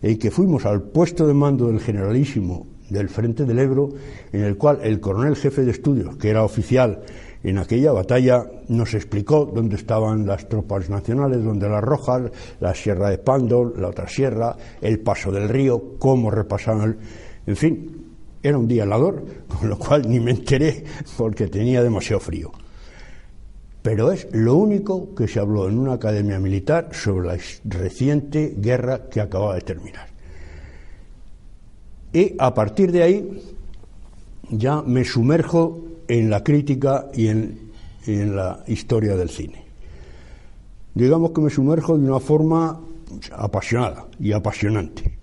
en 0.00 0.18
que 0.18 0.30
fuimos 0.30 0.66
al 0.66 0.82
puesto 0.82 1.26
de 1.26 1.34
mando 1.34 1.66
del 1.66 1.80
generalísimo 1.80 2.66
del 2.90 3.08
Frente 3.08 3.44
del 3.44 3.58
Ebro, 3.58 3.88
en 4.32 4.42
el 4.42 4.56
cual 4.56 4.80
el 4.82 5.00
coronel 5.00 5.36
jefe 5.36 5.62
de 5.62 5.70
estudios, 5.70 6.16
que 6.16 6.28
era 6.28 6.44
oficial 6.44 7.02
en 7.42 7.58
aquella 7.58 7.92
batalla, 7.92 8.44
nos 8.68 8.92
explicó 8.94 9.46
dónde 9.46 9.76
estaban 9.76 10.26
las 10.26 10.48
tropas 10.48 10.90
nacionales, 10.90 11.42
dónde 11.42 11.68
las 11.68 11.82
rojas, 11.82 12.30
la 12.60 12.74
sierra 12.74 13.10
de 13.10 13.18
Pando, 13.18 13.72
la 13.76 13.88
otra 13.88 14.08
sierra, 14.08 14.56
el 14.80 14.98
paso 15.00 15.32
del 15.32 15.48
río, 15.48 15.96
cómo 15.98 16.30
repasaban, 16.30 16.98
en 17.46 17.56
fin, 17.56 18.00
era 18.42 18.58
un 18.58 18.68
día 18.68 18.84
helador, 18.84 19.24
con 19.48 19.68
lo 19.68 19.78
cual 19.78 20.08
ni 20.08 20.20
me 20.20 20.32
enteré 20.32 20.84
porque 21.16 21.46
tenía 21.48 21.82
demasiado 21.82 22.20
frío. 22.20 22.52
Pero 23.82 24.12
es 24.12 24.28
lo 24.32 24.56
único 24.56 25.14
que 25.14 25.26
se 25.26 25.40
habló 25.40 25.66
en 25.66 25.78
una 25.78 25.94
academia 25.94 26.38
militar 26.38 26.90
sobre 26.92 27.28
la 27.28 27.38
reciente 27.64 28.54
guerra 28.58 29.08
que 29.08 29.22
acaba 29.22 29.54
de 29.54 29.62
terminar. 29.62 30.09
Y 32.12 32.34
a 32.38 32.52
partir 32.54 32.92
de 32.92 33.02
ahí 33.02 33.42
ya 34.50 34.82
me 34.82 35.04
sumerjo 35.04 35.84
en 36.08 36.30
la 36.30 36.42
crítica 36.42 37.10
y 37.14 37.28
en, 37.28 37.70
en 38.06 38.34
la 38.34 38.64
historia 38.66 39.16
del 39.16 39.30
cine. 39.30 39.64
Digamos 40.94 41.30
que 41.30 41.40
me 41.40 41.50
sumerjo 41.50 41.96
de 41.96 42.08
una 42.08 42.20
forma 42.20 42.80
apasionada 43.32 44.06
y 44.18 44.32
apasionante. 44.32 45.18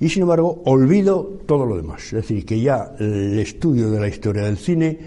Y 0.00 0.08
sin 0.08 0.22
embargo, 0.22 0.62
olvido 0.64 1.40
todo 1.46 1.64
lo 1.64 1.76
demás. 1.76 2.04
Es 2.06 2.12
decir, 2.12 2.44
que 2.44 2.60
ya 2.60 2.94
el 2.98 3.38
estudio 3.38 3.90
de 3.90 4.00
la 4.00 4.08
historia 4.08 4.42
del 4.42 4.56
cine 4.56 4.98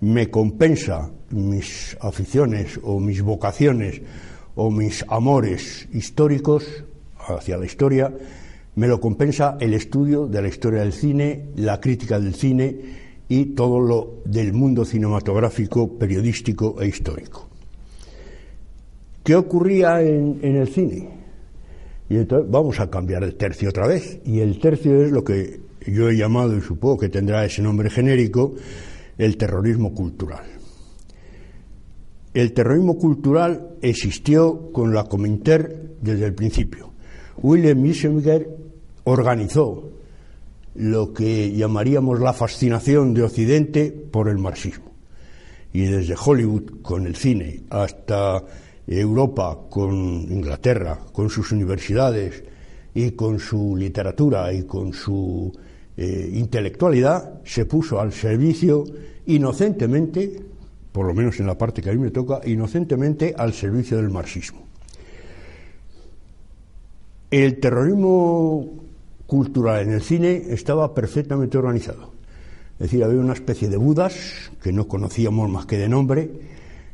me 0.00 0.30
compensa 0.30 1.10
mis 1.30 1.96
aficiones 2.00 2.78
o 2.82 3.00
mis 3.00 3.22
vocaciones 3.22 4.02
o 4.54 4.70
mis 4.70 5.04
amores 5.08 5.88
históricos 5.92 6.84
hacia 7.26 7.56
la 7.56 7.64
historia, 7.64 8.12
me 8.76 8.88
lo 8.88 9.00
compensa 9.00 9.56
el 9.60 9.74
estudio 9.74 10.26
de 10.26 10.42
la 10.42 10.48
historia 10.48 10.80
del 10.80 10.92
cine, 10.92 11.46
la 11.56 11.80
crítica 11.80 12.18
del 12.18 12.34
cine 12.34 12.76
y 13.28 13.46
todo 13.54 13.80
lo 13.80 14.22
del 14.24 14.52
mundo 14.52 14.84
cinematográfico, 14.84 15.96
periodístico 15.98 16.80
e 16.80 16.88
histórico. 16.88 17.48
¿Qué 19.22 19.34
ocurría 19.34 20.02
en, 20.02 20.38
el 20.42 20.68
cine? 20.68 21.08
Y 22.10 22.16
entonces 22.16 22.50
vamos 22.50 22.78
a 22.80 22.90
cambiar 22.90 23.24
el 23.24 23.36
tercio 23.36 23.70
otra 23.70 23.86
vez. 23.86 24.20
Y 24.24 24.40
el 24.40 24.58
tercio 24.58 25.02
es 25.02 25.12
lo 25.12 25.24
que 25.24 25.60
yo 25.86 26.10
he 26.10 26.16
llamado, 26.16 26.56
y 26.56 26.60
supongo 26.60 26.98
que 26.98 27.08
tendrá 27.08 27.44
ese 27.44 27.62
nombre 27.62 27.88
genérico, 27.88 28.54
el 29.16 29.36
terrorismo 29.36 29.94
cultural. 29.94 30.44
El 32.34 32.52
terrorismo 32.52 32.98
cultural 32.98 33.76
existió 33.80 34.72
con 34.72 34.92
la 34.92 35.04
Cominter 35.04 35.94
desde 36.02 36.26
el 36.26 36.34
principio. 36.34 36.90
William 37.40 37.80
Misenger 37.80 38.63
organizó 39.04 39.90
lo 40.74 41.12
que 41.12 41.52
llamaríamos 41.52 42.20
la 42.20 42.32
fascinación 42.32 43.14
de 43.14 43.22
Occidente 43.22 43.92
por 43.92 44.28
el 44.28 44.38
marxismo. 44.38 44.92
Y 45.72 45.84
desde 45.84 46.14
Hollywood 46.16 46.82
con 46.82 47.06
el 47.06 47.16
cine 47.16 47.62
hasta 47.70 48.44
Europa 48.86 49.58
con 49.70 49.94
Inglaterra, 49.94 50.98
con 51.12 51.30
sus 51.30 51.52
universidades 51.52 52.44
y 52.94 53.12
con 53.12 53.38
su 53.38 53.76
literatura 53.76 54.52
y 54.52 54.64
con 54.64 54.92
su 54.92 55.52
eh, 55.96 56.30
intelectualidad, 56.32 57.40
se 57.44 57.66
puso 57.66 58.00
al 58.00 58.12
servicio 58.12 58.84
inocentemente 59.26 60.54
por 60.94 61.06
lo 61.06 61.12
menos 61.12 61.40
en 61.40 61.48
la 61.48 61.58
parte 61.58 61.82
que 61.82 61.90
a 61.90 61.92
mí 61.92 61.98
me 61.98 62.12
toca, 62.12 62.40
inocentemente 62.44 63.34
al 63.36 63.52
servicio 63.52 63.96
del 63.96 64.10
marxismo. 64.10 64.62
El 67.32 67.58
terrorismo 67.58 68.83
cultural 69.26 69.82
en 69.82 69.92
el 69.92 70.02
cine 70.02 70.42
estaba 70.48 70.94
perfectamente 70.94 71.58
organizado. 71.58 72.12
Es 72.74 72.90
decir, 72.90 73.04
había 73.04 73.20
una 73.20 73.34
especie 73.34 73.68
de 73.68 73.76
budas 73.76 74.50
que 74.62 74.72
no 74.72 74.88
conocíamos 74.88 75.48
más 75.48 75.66
que 75.66 75.78
de 75.78 75.88
nombre. 75.88 76.30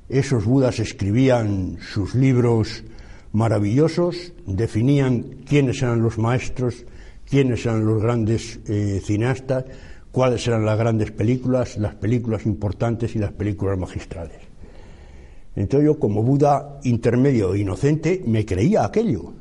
Esos 0.08 0.44
budas 0.44 0.78
escribían 0.78 1.78
sus 1.80 2.14
libros 2.14 2.84
maravillosos, 3.32 4.32
definían 4.46 5.22
quiénes 5.48 5.82
eran 5.82 6.02
los 6.02 6.18
maestros, 6.18 6.84
quiénes 7.28 7.64
eran 7.64 7.86
los 7.86 8.02
grandes 8.02 8.60
eh, 8.66 9.00
cineastas, 9.02 9.64
cuáles 10.10 10.46
eran 10.48 10.66
las 10.66 10.78
grandes 10.78 11.12
películas, 11.12 11.78
las 11.78 11.94
películas 11.94 12.44
importantes 12.44 13.14
y 13.14 13.18
las 13.18 13.32
películas 13.32 13.78
magistrales. 13.78 14.38
Entonces 15.56 15.86
yo, 15.86 15.98
como 15.98 16.22
Buda 16.22 16.80
intermedio 16.84 17.54
e 17.54 17.60
inocente, 17.60 18.22
me 18.26 18.44
creía 18.44 18.84
aquello. 18.84 19.32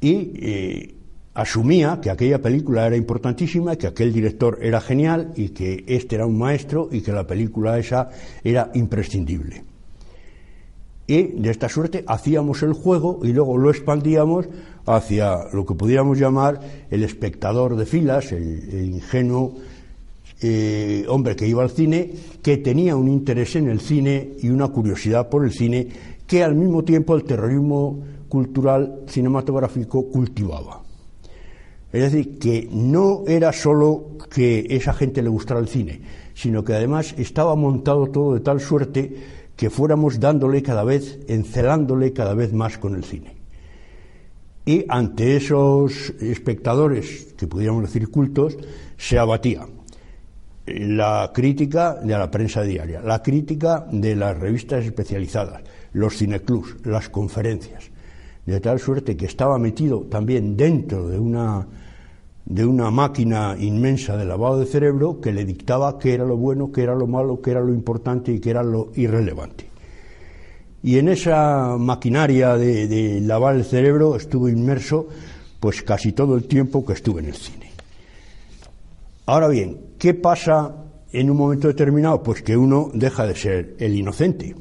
Y 0.00 0.32
eh, 0.36 0.95
asumía 1.36 2.00
que 2.00 2.10
aquella 2.10 2.40
película 2.40 2.86
era 2.86 2.96
importantísima, 2.96 3.76
que 3.76 3.86
aquel 3.86 4.12
director 4.12 4.58
era 4.62 4.80
genial 4.80 5.32
y 5.36 5.50
que 5.50 5.84
este 5.86 6.16
era 6.16 6.26
un 6.26 6.38
maestro 6.38 6.88
y 6.90 7.02
que 7.02 7.12
la 7.12 7.26
película 7.26 7.78
esa 7.78 8.08
era 8.42 8.70
imprescindible. 8.74 9.62
Y 11.06 11.22
de 11.22 11.50
esta 11.50 11.68
suerte 11.68 12.04
hacíamos 12.06 12.62
el 12.62 12.72
juego 12.72 13.20
y 13.22 13.32
luego 13.32 13.58
lo 13.58 13.70
expandíamos 13.70 14.46
hacia 14.86 15.36
lo 15.52 15.66
que 15.66 15.74
pudiéramos 15.74 16.18
llamar 16.18 16.58
el 16.90 17.04
espectador 17.04 17.76
de 17.76 17.84
filas, 17.84 18.32
el, 18.32 18.94
ingenuo 18.94 19.54
eh, 20.40 21.04
hombre 21.08 21.36
que 21.36 21.46
iba 21.46 21.62
al 21.62 21.70
cine, 21.70 22.10
que 22.42 22.56
tenía 22.56 22.96
un 22.96 23.08
interés 23.08 23.56
en 23.56 23.68
el 23.68 23.80
cine 23.80 24.32
y 24.42 24.48
una 24.48 24.68
curiosidad 24.68 25.28
por 25.28 25.44
el 25.44 25.52
cine, 25.52 25.86
que 26.26 26.42
al 26.42 26.54
mismo 26.54 26.82
tiempo 26.82 27.14
el 27.14 27.24
terrorismo 27.24 28.02
cultural 28.28 29.02
cinematográfico 29.06 30.10
cultivaba. 30.10 30.85
Es 31.96 32.12
decir, 32.12 32.38
que 32.38 32.68
no 32.70 33.24
era 33.26 33.52
solo 33.54 34.18
que 34.30 34.66
esa 34.68 34.92
gente 34.92 35.22
le 35.22 35.30
gustara 35.30 35.60
el 35.60 35.68
cine, 35.68 36.02
sino 36.34 36.62
que 36.62 36.74
además 36.74 37.14
estaba 37.16 37.56
montado 37.56 38.08
todo 38.08 38.34
de 38.34 38.40
tal 38.40 38.60
suerte 38.60 39.16
que 39.56 39.70
fuéramos 39.70 40.20
dándole 40.20 40.62
cada 40.62 40.84
vez, 40.84 41.18
encelándole 41.26 42.12
cada 42.12 42.34
vez 42.34 42.52
más 42.52 42.76
con 42.76 42.94
el 42.94 43.04
cine. 43.04 43.36
Y 44.66 44.84
ante 44.90 45.36
esos 45.36 46.10
espectadores, 46.20 47.32
que 47.34 47.46
pudiéramos 47.46 47.84
decir 47.84 48.10
cultos, 48.10 48.58
se 48.98 49.18
abatía 49.18 49.66
la 50.66 51.30
crítica 51.32 51.94
de 51.94 52.18
la 52.18 52.30
prensa 52.30 52.62
diaria, 52.62 53.00
la 53.00 53.22
crítica 53.22 53.86
de 53.90 54.16
las 54.16 54.36
revistas 54.38 54.84
especializadas, 54.84 55.62
los 55.92 56.18
cineclubs, 56.18 56.76
las 56.84 57.08
conferencias, 57.08 57.90
de 58.44 58.60
tal 58.60 58.78
suerte 58.80 59.16
que 59.16 59.26
estaba 59.26 59.58
metido 59.58 60.02
también 60.10 60.56
dentro 60.58 61.08
de 61.08 61.18
una 61.18 61.66
de 62.46 62.64
una 62.64 62.92
máquina 62.92 63.56
inmensa 63.58 64.16
de 64.16 64.24
lavado 64.24 64.60
de 64.60 64.66
cerebro 64.66 65.20
que 65.20 65.32
le 65.32 65.44
dictaba 65.44 65.98
qué 65.98 66.14
era 66.14 66.24
lo 66.24 66.36
bueno, 66.36 66.70
qué 66.70 66.82
era 66.82 66.94
lo 66.94 67.08
malo, 67.08 67.42
qué 67.42 67.50
era 67.50 67.60
lo 67.60 67.74
importante 67.74 68.32
y 68.32 68.38
qué 68.38 68.50
era 68.50 68.62
lo 68.62 68.92
irrelevante. 68.94 69.68
Y 70.82 70.98
en 70.98 71.08
esa 71.08 71.76
maquinaria 71.76 72.56
de, 72.56 73.20
lavar 73.20 73.56
el 73.56 73.64
cerebro 73.64 74.14
estuve 74.14 74.52
inmerso 74.52 75.08
pues 75.58 75.82
casi 75.82 76.12
todo 76.12 76.36
el 76.36 76.44
tiempo 76.44 76.86
que 76.86 76.92
estuve 76.92 77.20
en 77.20 77.26
el 77.26 77.34
cine. 77.34 77.72
Ahora 79.26 79.48
bien, 79.48 79.80
¿qué 79.98 80.14
pasa 80.14 80.72
en 81.10 81.28
un 81.28 81.36
momento 81.36 81.66
determinado? 81.66 82.22
Pues 82.22 82.42
que 82.42 82.56
uno 82.56 82.92
deja 82.94 83.26
de 83.26 83.34
ser 83.34 83.74
el 83.80 83.96
inocente. 83.96 84.54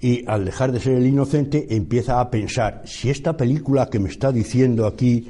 Y 0.00 0.24
al 0.26 0.46
dejar 0.46 0.72
de 0.72 0.80
ser 0.80 0.94
el 0.94 1.06
inocente 1.06 1.66
empieza 1.68 2.20
a 2.20 2.30
pensar, 2.30 2.80
si 2.86 3.10
esta 3.10 3.36
película 3.36 3.90
que 3.90 3.98
me 3.98 4.08
está 4.08 4.32
diciendo 4.32 4.86
aquí 4.86 5.28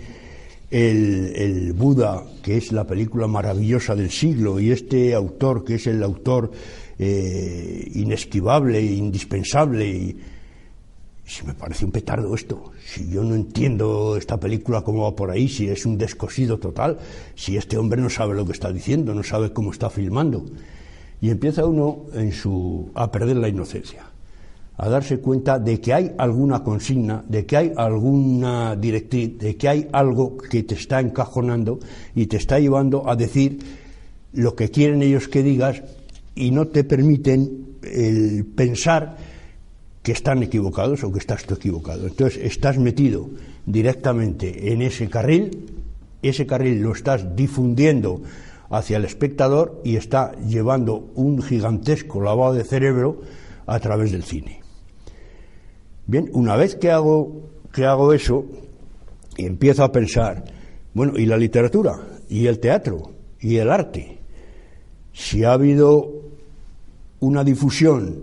el, 0.70 1.72
Buda, 1.72 2.24
que 2.42 2.56
es 2.56 2.72
la 2.72 2.86
película 2.86 3.26
maravillosa 3.26 3.94
del 3.94 4.10
siglo, 4.10 4.60
y 4.60 4.70
este 4.70 5.14
autor, 5.14 5.64
que 5.64 5.74
es 5.74 5.86
el 5.86 6.02
autor 6.02 6.50
eh, 6.98 7.90
inesquivable 7.94 8.80
indispensable, 8.80 9.88
y, 9.88 10.16
si 11.24 11.46
me 11.46 11.54
parece 11.54 11.84
un 11.84 11.92
petardo 11.92 12.34
esto, 12.34 12.72
si 12.84 13.08
yo 13.08 13.22
no 13.22 13.34
entiendo 13.34 14.16
esta 14.16 14.38
película 14.38 14.82
cómo 14.82 15.04
va 15.04 15.14
por 15.14 15.30
ahí, 15.30 15.48
si 15.48 15.68
es 15.68 15.86
un 15.86 15.96
descosido 15.96 16.58
total, 16.58 16.98
si 17.36 17.56
este 17.56 17.76
hombre 17.76 18.00
no 18.00 18.10
sabe 18.10 18.34
lo 18.34 18.44
que 18.44 18.52
está 18.52 18.72
diciendo, 18.72 19.14
no 19.14 19.22
sabe 19.22 19.52
cómo 19.52 19.70
está 19.70 19.90
filmando. 19.90 20.44
Y 21.20 21.30
empieza 21.30 21.64
uno 21.66 22.06
en 22.14 22.32
su, 22.32 22.90
a 22.94 23.12
perder 23.12 23.36
la 23.36 23.48
inocencia 23.48 24.09
a 24.82 24.88
darse 24.88 25.18
cuenta 25.18 25.58
de 25.58 25.78
que 25.78 25.92
hay 25.92 26.12
alguna 26.16 26.64
consigna, 26.64 27.22
de 27.28 27.44
que 27.44 27.54
hay 27.54 27.72
alguna 27.76 28.74
directriz, 28.76 29.38
de 29.38 29.54
que 29.54 29.68
hay 29.68 29.86
algo 29.92 30.38
que 30.38 30.62
te 30.62 30.74
está 30.74 31.00
encajonando 31.00 31.80
y 32.14 32.24
te 32.24 32.38
está 32.38 32.58
llevando 32.58 33.06
a 33.06 33.14
decir 33.14 33.58
lo 34.32 34.56
que 34.56 34.70
quieren 34.70 35.02
ellos 35.02 35.28
que 35.28 35.42
digas 35.42 35.82
y 36.34 36.50
no 36.50 36.68
te 36.68 36.84
permiten 36.84 37.76
el 37.82 38.46
pensar 38.46 39.18
que 40.02 40.12
están 40.12 40.42
equivocados 40.42 41.04
o 41.04 41.12
que 41.12 41.18
estás 41.18 41.44
tú 41.44 41.56
equivocado. 41.56 42.06
Entonces 42.06 42.42
estás 42.42 42.78
metido 42.78 43.28
directamente 43.66 44.72
en 44.72 44.80
ese 44.80 45.10
carril, 45.10 45.66
ese 46.22 46.46
carril 46.46 46.80
lo 46.80 46.92
estás 46.92 47.36
difundiendo 47.36 48.22
hacia 48.70 48.96
el 48.96 49.04
espectador 49.04 49.82
y 49.84 49.96
está 49.96 50.32
llevando 50.40 51.10
un 51.16 51.42
gigantesco 51.42 52.22
lavado 52.22 52.54
de 52.54 52.64
cerebro 52.64 53.20
a 53.66 53.78
través 53.78 54.12
del 54.12 54.22
cine. 54.22 54.60
Bien, 56.10 56.28
una 56.32 56.56
vez 56.56 56.74
que 56.74 56.90
hago, 56.90 57.50
que 57.72 57.86
hago 57.86 58.12
eso, 58.12 58.44
empiezo 59.36 59.84
a 59.84 59.92
pensar, 59.92 60.42
bueno, 60.92 61.16
¿y 61.16 61.24
la 61.24 61.36
literatura? 61.36 62.00
¿Y 62.28 62.48
el 62.48 62.58
teatro? 62.58 63.12
¿Y 63.38 63.58
el 63.58 63.70
arte? 63.70 64.18
Si 65.12 65.44
ha 65.44 65.52
habido 65.52 66.10
una 67.20 67.44
difusión 67.44 68.22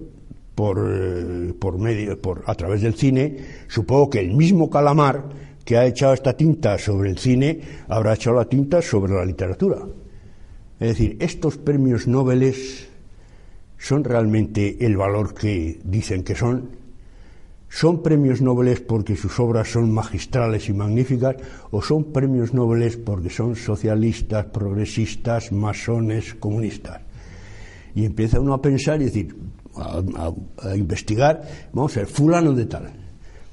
por, 0.53 1.55
por 1.59 1.79
medio, 1.79 2.19
por, 2.19 2.43
a 2.45 2.55
través 2.55 2.81
del 2.81 2.95
cine, 2.95 3.37
supongo 3.69 4.09
que 4.09 4.19
el 4.19 4.33
mismo 4.33 4.69
Calamar 4.69 5.23
que 5.63 5.77
ha 5.77 5.85
echado 5.85 6.13
esta 6.13 6.33
tinta 6.33 6.77
sobre 6.77 7.09
el 7.09 7.17
cine 7.17 7.61
habrá 7.87 8.15
echado 8.15 8.35
la 8.35 8.49
tinta 8.49 8.81
sobre 8.81 9.13
la 9.13 9.23
literatura. 9.23 9.77
Es 10.81 10.89
decir, 10.89 11.15
estos 11.21 11.57
premios 11.57 12.05
Nobel 12.05 12.53
son 13.77 14.03
realmente 14.03 14.85
el 14.85 14.97
valor 14.97 15.33
que 15.33 15.79
dicen 15.85 16.25
que 16.25 16.35
son. 16.35 16.86
¿Son 17.69 18.01
premios 18.01 18.41
Nobel 18.41 18.81
porque 18.87 19.15
sus 19.15 19.39
obras 19.39 19.69
son 19.71 19.91
magistrales 19.91 20.69
y 20.69 20.73
magníficas 20.73 21.35
o 21.69 21.81
son 21.81 22.11
premios 22.13 22.53
Nobel 22.53 22.97
porque 22.99 23.29
son 23.29 23.55
socialistas, 23.55 24.45
progresistas, 24.45 25.51
masones, 25.51 26.33
comunistas? 26.35 27.01
Y 27.93 28.05
empieza 28.05 28.39
uno 28.39 28.53
a 28.53 28.61
pensar 28.61 29.01
y 29.01 29.05
decir, 29.05 29.35
a, 29.75 30.75
investigar, 30.75 31.41
vamos 31.73 31.95
a 31.97 32.01
ver, 32.01 32.07
fulano 32.07 32.53
de 32.53 32.65
tal, 32.65 32.93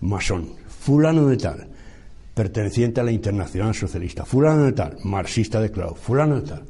masón, 0.01 0.51
fulano 0.69 1.27
de 1.27 1.37
tal, 1.37 1.69
perteneciente 2.35 3.01
a 3.01 3.05
la 3.05 3.13
Internacional 3.13 3.75
Socialista, 3.75 4.25
fulano 4.25 4.65
de 4.65 4.73
tal, 4.73 4.97
marxista 5.05 5.61
declarado, 5.61 5.97
fulano 5.97 6.41
de 6.41 6.49
tal. 6.49 6.63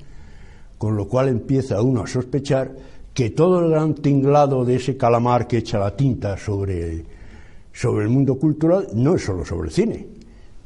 Con 0.78 0.96
lo 0.96 1.08
cual 1.08 1.28
empieza 1.28 1.80
uno 1.80 2.02
a 2.02 2.06
sospechar 2.06 2.74
que 3.12 3.30
todo 3.30 3.60
el 3.60 3.70
gran 3.70 3.94
tinglado 3.94 4.64
de 4.64 4.76
ese 4.76 4.96
calamar 4.96 5.46
que 5.46 5.58
echa 5.58 5.78
la 5.78 5.96
tinta 5.96 6.36
sobre 6.36 7.04
sobre 7.74 8.04
el 8.04 8.10
mundo 8.10 8.38
cultural 8.38 8.86
no 8.94 9.16
es 9.16 9.24
solo 9.24 9.44
sobre 9.44 9.68
el 9.68 9.74
cine, 9.74 10.06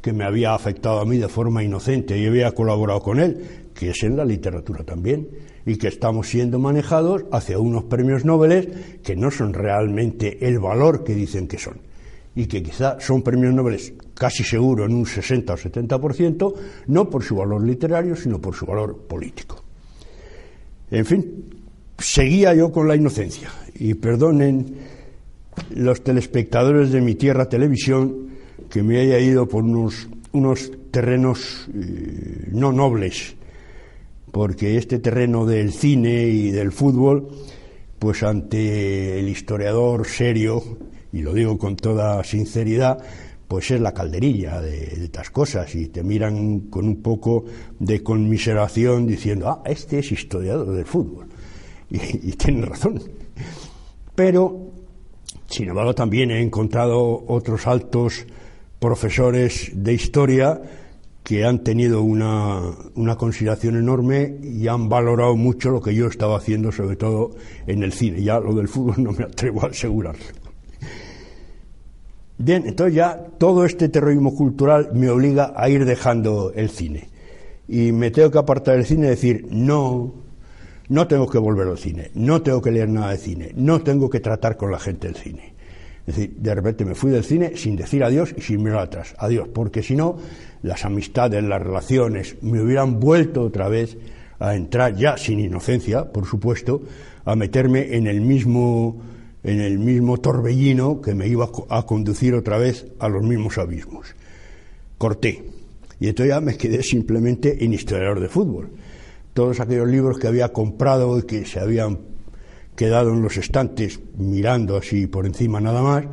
que 0.01 0.12
me 0.12 0.25
había 0.25 0.55
afectado 0.55 1.01
a 1.01 1.07
mí 1.07 1.16
de 1.16 1.29
forma 1.29 1.64
inocente 1.64 2.16
y 2.18 2.27
había 2.27 2.53
colaborado 2.53 3.01
con 3.01 3.18
él, 3.18 3.71
que 3.75 3.90
es 3.90 4.03
en 4.03 4.16
la 4.16 4.25
literatura 4.25 4.85
también, 4.85 5.27
y 5.64 5.77
que 5.77 5.88
estamos 5.88 6.29
siendo 6.29 6.59
manejados 6.59 7.25
hacia 7.33 7.59
unos 7.59 7.85
premios 7.85 8.25
Nobel 8.25 9.01
que 9.03 9.16
no 9.16 9.31
son 9.31 9.55
realmente 9.55 10.47
el 10.47 10.59
valor 10.59 11.03
que 11.03 11.14
dicen 11.14 11.49
que 11.49 11.59
son, 11.59 11.81
y 12.35 12.47
que 12.47 12.62
quizá 12.62 13.01
son 13.01 13.23
premios 13.23 13.55
Nobel 13.55 13.81
casi 14.14 14.44
seguro 14.44 14.85
en 14.85 14.94
un 14.94 15.07
60 15.07 15.55
o 15.55 15.57
70%, 15.57 16.55
no 16.88 17.09
por 17.09 17.25
su 17.25 17.37
valor 17.37 17.64
literario, 17.64 18.16
sino 18.16 18.38
por 18.38 18.55
su 18.55 18.66
valor 18.66 19.07
político. 19.09 19.64
En 20.90 21.07
fin, 21.07 21.44
seguía 21.97 22.55
yo 22.55 22.71
con 22.71 22.87
la 22.87 22.97
inocencia, 22.97 23.51
y 23.75 23.94
perdonen 23.94 24.98
los 25.71 26.03
telespectadores 26.03 26.90
de 26.90 27.01
mi 27.01 27.14
tierra 27.14 27.49
televisión 27.49 28.29
que 28.71 28.83
me 28.83 29.01
haya 29.01 29.18
ido 29.18 29.49
por 29.49 29.64
unos, 29.64 30.09
unos 30.33 30.71
terrenos 30.90 31.68
eh, 31.75 32.49
no 32.53 32.73
nobles, 32.73 33.35
porque 34.31 34.77
este 34.77 34.99
terreno 34.99 35.47
del 35.47 35.73
cine 35.73 36.27
y 36.29 36.51
del 36.51 36.73
fútbol, 36.73 37.29
pues 37.99 38.23
ante 38.23 39.18
el 39.18 39.29
historiador 39.29 40.07
serio, 40.07 40.62
y 41.12 41.23
lo 41.23 41.33
digo 41.33 41.59
con 41.59 41.77
toda 41.77 42.23
sinceridad, 42.25 42.99
pues 43.49 43.71
es 43.71 43.81
la 43.81 43.94
calderilla 43.94 44.61
de, 44.61 45.05
estas 45.05 45.31
cosas 45.31 45.75
y 45.75 45.88
te 45.88 46.03
miran 46.03 46.61
con 46.68 46.87
un 46.87 47.03
poco 47.03 47.47
de 47.79 48.03
conmiseración 48.03 49.07
diciendo, 49.07 49.49
ah, 49.49 49.62
este 49.64 50.01
es 50.01 50.12
historiador 50.12 50.73
del 50.73 50.87
fútbol. 50.87 51.27
Y, 51.90 51.97
y 51.97 52.33
tienen 52.33 52.66
razón. 52.66 53.01
Pero 54.14 54.68
sin 55.49 55.69
embargo, 55.69 55.95
también 55.95 56.31
he 56.31 56.43
encontrado 56.43 57.25
otros 57.27 57.67
altos 57.67 58.27
profesores 58.79 59.71
de 59.75 59.95
historia 59.95 60.61
que 61.25 61.45
han 61.45 61.65
tenido 61.65 62.03
una, 62.03 62.75
consideración 63.17 63.77
enorme 63.77 64.37
y 64.43 64.69
han 64.69 64.89
valorado 64.89 65.37
mucho 65.37 65.71
lo 65.71 65.81
que 65.81 65.95
yo 65.95 66.07
estaba 66.07 66.37
haciendo, 66.37 66.71
sobre 66.71 66.97
todo 66.97 67.33
en 67.67 67.83
el 67.83 67.93
cine. 67.93 68.23
Ya 68.23 68.41
lo 68.41 68.55
del 68.55 68.69
fútbol 68.69 68.95
no 69.03 69.13
me 69.13 69.25
atrevo 69.25 69.65
a 69.65 69.69
asegurarlo. 69.69 70.25
Bien, 72.37 72.65
entonces 72.67 72.95
ya 72.95 73.27
todo 73.39 73.65
este 73.65 73.89
terrorismo 73.89 74.35
cultural 74.35 74.91
me 74.95 75.11
obliga 75.11 75.53
a 75.57 75.69
ir 75.69 75.85
dejando 75.85 76.53
el 76.55 76.71
cine. 76.71 77.09
Y 77.67 77.93
me 77.93 78.11
tengo 78.11 78.31
que 78.31 78.39
apartar 78.39 78.77
del 78.77 78.87
cine 78.87 79.07
y 79.07 79.11
decir, 79.11 79.47
no, 79.51 80.15
no 80.88 81.07
tengo 81.07 81.29
que 81.29 81.38
volver 81.38 81.68
al 81.68 81.79
cine, 81.79 82.11
no 82.14 82.42
tengo 82.42 82.62
que 82.62 82.70
leer 82.70 82.88
nada 82.88 83.12
de 83.12 83.18
cine, 83.18 83.53
no 83.55 83.83
tengo 83.83 84.09
que 84.09 84.20
tratar 84.20 84.57
con 84.57 84.70
la 84.70 84.79
gente 84.79 85.07
del 85.09 85.16
cine. 85.16 85.55
Es 86.07 86.16
decir, 86.16 86.37
de 86.38 86.55
repente 86.55 86.85
me 86.87 86.94
fui 86.94 87.11
del 87.11 87.24
cine 87.24 87.53
sin 87.57 87.77
decir 87.77 88.03
adiós 88.03 88.35
y 88.35 88.40
sin 88.40 88.62
mirar 88.62 88.81
atrás. 88.81 89.14
Adiós, 89.18 89.48
porque 89.53 89.83
si 89.83 89.94
no, 89.94 90.16
las 90.62 90.87
amistades, 90.87 91.44
las 91.44 91.62
relaciones 91.62 92.37
me 92.40 92.62
hubieran 92.62 92.98
vuelto 92.98 93.42
otra 93.42 93.68
vez 93.68 93.98
a 94.38 94.55
entrar, 94.55 94.94
ya 94.96 95.18
sin 95.18 95.38
inocencia, 95.40 96.11
por 96.11 96.24
supuesto, 96.24 96.81
a 97.27 97.37
meterme 97.37 97.94
en 97.94 98.07
el 98.07 98.22
mismo, 98.22 99.03
en 99.44 99.61
el 99.61 99.79
mismo 99.79 100.16
torbellino 100.18 101.03
que 101.03 101.14
me 101.14 101.29
iba 101.29 101.51
a 101.68 101.83
conducir 101.85 102.35
otra 102.35 102.57
vez 102.57 102.87
a 102.98 103.09
los 103.11 103.22
mismos 103.22 103.59
abismos. 103.59 104.14
Corté. 104.96 105.44
Y 106.01 106.09
entonces 106.09 106.35
ya 106.35 106.40
me 106.40 106.57
quedé 106.57 106.83
simplemente 106.83 107.62
en 107.62 107.74
historiador 107.74 108.20
de 108.20 108.29
fútbol 108.29 108.70
todos 109.35 109.61
aquellos 109.61 109.88
libros 109.88 110.19
que 110.19 110.27
había 110.27 110.53
comprado 110.53 111.19
y 111.19 111.23
que 111.23 111.45
se 111.45 111.61
habían 111.61 111.99
quedado 112.77 113.12
en 113.12 113.23
los 113.23 113.37
estantes 113.37 114.01
mirando 114.17 114.77
así 114.77 115.07
por 115.07 115.27
encima 115.27 115.61
nada 115.61 115.83
más, 115.83 116.05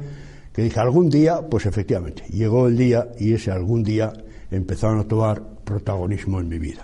que 0.52 0.64
dije 0.64 0.80
algún 0.80 1.10
día, 1.10 1.42
pues 1.50 1.66
efectivamente, 1.66 2.24
llegó 2.30 2.68
el 2.68 2.78
día 2.78 3.10
y 3.20 3.34
ese 3.34 3.52
algún 3.52 3.84
día 3.84 4.14
empezaron 4.50 5.00
a 5.00 5.04
tomar 5.04 5.44
protagonismo 5.64 6.40
en 6.40 6.50
mi 6.50 6.58
vida. 6.58 6.84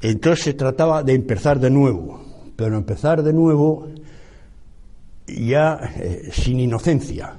Entonces 0.00 0.44
se 0.44 0.54
trataba 0.54 1.02
de 1.02 1.14
empezar 1.14 1.60
de 1.60 1.70
nuevo, 1.70 2.20
pero 2.56 2.76
empezar 2.76 3.22
de 3.22 3.32
nuevo 3.32 3.88
ya 5.28 5.78
eh, 5.96 6.30
sin 6.32 6.58
inocencia, 6.58 7.34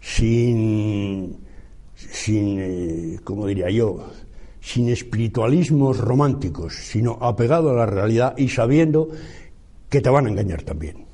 sin, 0.00 1.36
sin 1.94 2.58
eh, 2.58 3.20
como 3.22 3.46
diría 3.46 3.68
yo, 3.70 4.06
sin 4.64 4.88
espiritualismos 4.88 5.98
románticos, 5.98 6.74
sino 6.74 7.18
apegado 7.20 7.70
a 7.70 7.74
la 7.74 7.84
realidad 7.84 8.34
y 8.38 8.48
sabiendo 8.48 9.10
que 9.90 10.00
te 10.00 10.08
van 10.08 10.26
a 10.26 10.30
engañar 10.30 10.62
también. 10.62 11.04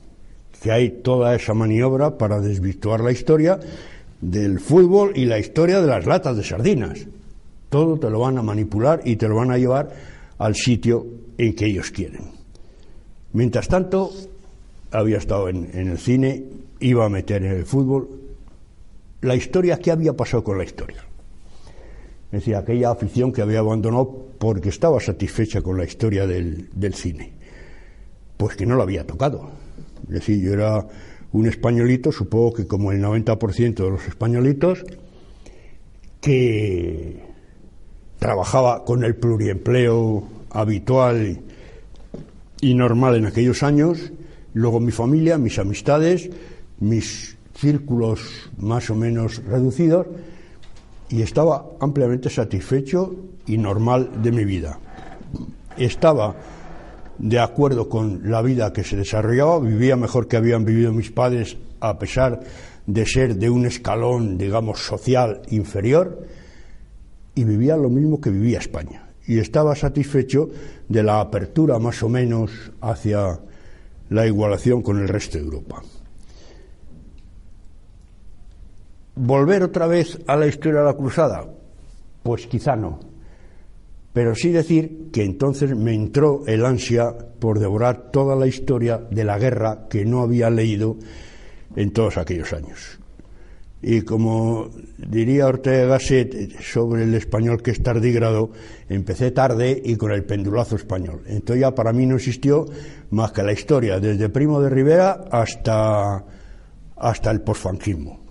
Que 0.63 0.71
hay 0.71 0.91
toda 1.03 1.35
esa 1.35 1.53
maniobra 1.53 2.17
para 2.17 2.41
desvirtuar 2.41 3.01
la 3.01 3.11
historia 3.11 3.59
del 4.21 4.61
fútbol 4.61 5.13
y 5.17 5.25
la 5.25 5.41
historia 5.41 5.81
de 5.81 5.89
las 5.89 6.07
latas 6.07 6.37
de 6.37 6.45
sardinas. 6.45 7.07
Todo 7.69 7.99
te 7.99 8.09
lo 8.09 8.21
van 8.21 8.39
a 8.39 8.43
manipular 8.43 9.01
y 9.05 9.17
te 9.17 9.27
lo 9.27 9.35
van 9.35 9.51
a 9.51 9.59
llevar 9.59 9.91
al 10.39 10.55
sitio 10.55 11.05
en 11.37 11.55
que 11.57 11.67
ellos 11.67 11.91
quieren. 11.91 12.31
Mientras 13.33 13.67
tanto, 13.67 14.13
había 14.93 15.19
estado 15.19 15.49
en, 15.49 15.71
en 15.75 15.89
el 15.89 15.99
cine, 15.99 16.45
iba 16.79 17.05
a 17.05 17.09
meter 17.09 17.45
en 17.45 17.53
el 17.53 17.67
fútbol. 17.67 18.09
La 19.23 19.35
historia, 19.35 19.79
¿qué 19.79 19.91
había 19.91 20.13
pasado 20.13 20.45
con 20.45 20.57
la 20.57 20.65
historia? 20.65 21.10
Es 22.33 22.41
decir, 22.41 22.55
aquella 22.55 22.91
afición 22.91 23.33
que 23.33 23.43
había 23.43 23.59
abandonado 23.59 24.29
porque 24.39 24.69
estaba 24.69 25.01
satisfecha 25.01 25.63
con 25.63 25.77
la 25.77 25.85
historia 25.85 26.29
del, 26.29 26.95
cine. 26.95 27.33
Pues 28.37 28.57
que 28.57 28.67
no 28.67 28.77
lo 28.77 28.83
había 28.83 29.05
tocado. 29.05 29.51
Es 30.05 30.15
decir, 30.15 30.41
yo 30.41 30.53
era 30.53 30.87
un 31.33 31.47
españolito, 31.47 32.13
supongo 32.13 32.53
que 32.53 32.67
como 32.69 32.93
el 32.93 33.03
90% 33.03 33.75
de 33.75 33.91
los 33.91 34.07
españolitos, 34.07 34.85
que 36.21 37.21
trabajaba 38.21 38.85
con 38.85 39.03
el 39.03 39.17
pluriempleo 39.17 40.23
habitual 40.51 41.41
y 42.61 42.75
normal 42.75 43.17
en 43.17 43.27
aquellos 43.27 43.65
años, 43.65 44.13
luego 44.55 44.79
mi 44.79 44.93
familia, 44.93 45.37
mis 45.37 45.59
amistades, 45.59 46.31
mis 46.79 47.37
círculos 47.55 48.51
más 48.57 48.89
o 48.89 48.95
menos 48.95 49.43
reducidos, 49.45 50.07
y 51.11 51.23
estaba 51.23 51.73
ampliamente 51.81 52.31
satisfecho 52.31 53.15
y 53.47 53.59
normal 53.59 54.23
de 54.23 54.33
mi 54.33 54.45
vida. 54.45 54.79
Estaba 55.77 56.37
de 57.19 57.39
acuerdo 57.39 57.89
con 57.89 58.31
la 58.31 58.41
vida 58.43 58.73
que 58.73 58.85
se 58.85 58.97
desarrollaba, 58.97 59.59
vivía 59.61 59.97
mejor 59.97 60.29
que 60.29 60.37
habían 60.37 60.65
vivido 60.65 60.93
mis 60.93 61.11
padres 61.11 61.57
a 61.81 61.99
pesar 61.99 62.41
de 62.87 63.07
ser 63.07 63.37
de 63.37 63.51
un 63.51 63.67
escalón, 63.67 64.39
digamos, 64.39 64.81
social 64.81 65.43
inferior, 65.51 66.27
y 67.35 67.45
vivía 67.45 67.77
lo 67.77 67.91
mismo 67.91 68.21
que 68.21 68.31
vivía 68.31 68.59
España. 68.59 69.09
Y 69.27 69.39
estaba 69.39 69.77
satisfecho 69.77 70.49
de 70.89 71.03
la 71.03 71.21
apertura 71.21 71.79
más 71.79 72.03
o 72.03 72.09
menos 72.09 72.51
hacia 72.81 73.39
la 74.09 74.27
igualación 74.27 74.83
con 74.83 74.99
el 74.99 75.09
resto 75.09 75.39
de 75.39 75.45
Europa. 75.45 75.83
¿Volver 79.23 79.63
otra 79.63 79.87
vez 79.87 80.19
a 80.27 80.35
la 80.35 80.47
historia 80.47 80.81
de 80.81 80.87
la 80.87 80.95
cruzada? 80.95 81.47
Pues 82.23 82.47
quizá 82.47 82.75
no. 82.75 83.01
Pero 84.15 84.35
sí 84.35 84.51
decir 84.51 85.11
que 85.13 85.25
entonces 85.25 85.77
me 85.77 85.93
entró 85.93 86.43
el 86.47 86.65
ansia 86.65 87.15
por 87.39 87.59
devorar 87.59 88.11
toda 88.11 88.35
la 88.35 88.47
historia 88.47 88.97
de 88.97 89.25
la 89.25 89.39
guerra 89.39 89.89
que 89.91 90.07
no 90.07 90.23
había 90.23 90.49
leído 90.49 90.97
en 91.77 91.91
todos 91.91 92.17
aquellos 92.17 92.51
años. 92.55 92.99
Y 93.83 94.01
como 94.01 94.71
diría 94.97 95.49
Ortega 95.49 95.85
Gasset 95.85 96.59
sobre 96.63 97.03
el 97.03 97.15
español 97.15 97.63
que 97.63 97.73
es 97.73 97.83
tardígrado, 97.83 98.53
empecé 98.89 99.33
tarde 99.33 99.83
y 99.85 99.97
con 99.97 100.13
el 100.13 100.25
pendulazo 100.25 100.77
español. 100.77 101.25
Entonces 101.27 101.61
ya 101.61 101.75
para 101.75 101.93
mí 101.93 102.07
no 102.07 102.17
existió 102.17 102.65
más 103.11 103.33
que 103.33 103.43
la 103.43 103.53
historia, 103.53 104.01
desde 104.01 104.31
Primo 104.31 104.63
de 104.63 104.71
Rivera 104.71 105.27
hasta, 105.31 106.25
hasta 106.97 107.31
el 107.31 107.43
posfranquismo, 107.43 108.30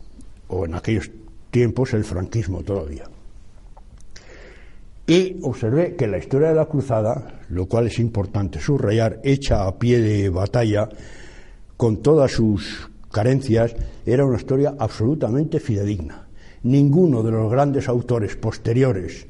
o 0.50 0.66
en 0.66 0.76
aquellos 0.76 1.10
tiempos 1.52 1.94
el 1.94 2.04
franquismo 2.04 2.64
todavía. 2.64 3.06
Y 5.08 5.38
observé 5.42 5.96
que 5.96 6.08
la 6.08 6.20
historia 6.20 6.50
de 6.50 6.56
la 6.56 6.68
cruzada, 6.68 7.40
lo 7.50 7.66
cual 7.66 7.88
es 7.88 7.98
importante 7.98 8.60
subrayar, 8.60 9.20
hecha 9.24 9.66
a 9.66 9.80
pie 9.80 10.00
de 10.00 10.30
batalla, 10.30 10.88
con 11.78 12.04
todas 12.04 12.32
sus 12.32 12.92
carencias, 13.12 13.76
era 14.06 14.26
una 14.26 14.38
historia 14.38 14.76
absolutamente 14.78 15.60
fidedigna. 15.60 16.28
Ninguno 16.62 17.24
de 17.24 17.32
los 17.32 17.52
grandes 17.52 17.88
autores 17.88 18.36
posteriores 18.36 19.26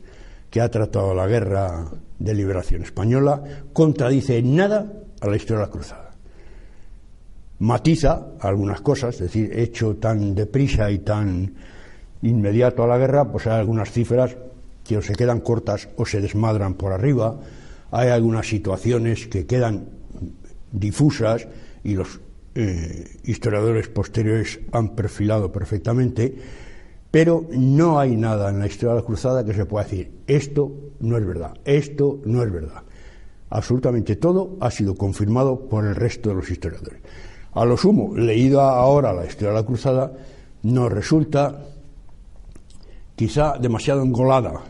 que 0.50 0.60
ha 0.60 0.70
tratado 0.70 1.14
la 1.14 1.28
guerra 1.28 1.86
de 2.18 2.34
liberación 2.34 2.84
española 2.84 3.42
contradice 3.72 4.38
en 4.38 4.56
nada 4.56 4.92
a 5.22 5.28
la 5.28 5.38
historia 5.38 5.62
de 5.62 5.66
la 5.68 5.72
cruzada. 5.72 6.09
Matiza 7.60 8.28
algunas 8.40 8.82
cosas, 8.82 9.16
es 9.16 9.22
decir, 9.22 9.52
hecho 9.58 9.98
tan 9.98 10.34
deprisa 10.34 10.90
y 10.92 11.00
tan 11.00 11.54
inmediato 12.22 12.84
a 12.84 12.88
la 12.88 12.98
guerra, 12.98 13.30
pues 13.30 13.48
hay 13.48 13.60
algunas 13.60 13.92
cifras 13.92 14.36
que 14.84 14.98
o 14.98 15.02
se 15.02 15.14
quedan 15.14 15.42
cortas 15.42 15.90
o 15.98 16.06
se 16.06 16.22
desmadran 16.22 16.76
por 16.76 16.94
arriba, 16.94 17.40
hay 17.92 18.10
algunas 18.10 18.48
situaciones 18.48 19.28
que 19.28 19.46
quedan 19.46 19.90
difusas 20.72 21.48
y 21.84 21.96
los 21.96 22.22
eh, 22.56 23.18
historiadores 23.24 23.90
posteriores 23.90 24.60
han 24.72 24.96
perfilado 24.96 25.52
perfectamente, 25.52 26.36
pero 27.12 27.46
no 27.52 28.00
hay 28.00 28.16
nada 28.16 28.50
en 28.50 28.60
la 28.60 28.68
historia 28.68 28.96
de 28.96 29.02
la 29.02 29.06
cruzada 29.06 29.44
que 29.44 29.54
se 29.54 29.66
pueda 29.66 29.84
decir, 29.84 30.12
esto 30.28 30.72
no 31.00 31.18
es 31.18 31.26
verdad, 31.26 31.54
esto 31.66 32.22
no 32.26 32.42
es 32.42 32.52
verdad. 32.52 32.84
Absolutamente 33.50 34.16
todo 34.16 34.58
ha 34.62 34.72
sido 34.72 34.96
confirmado 34.96 35.68
por 35.68 35.86
el 35.86 35.96
resto 35.96 36.30
de 36.30 36.36
los 36.36 36.50
historiadores. 36.50 37.02
A 37.60 37.66
lo 37.66 37.76
sumo, 37.76 38.16
leído 38.16 38.62
ahora 38.62 39.12
la 39.12 39.26
historia 39.26 39.50
de 39.50 39.56
la 39.56 39.66
cruzada, 39.66 40.14
nos 40.64 40.90
resulta 40.90 41.66
quizá 43.18 43.58
demasiado 43.60 44.02
engolada, 44.02 44.62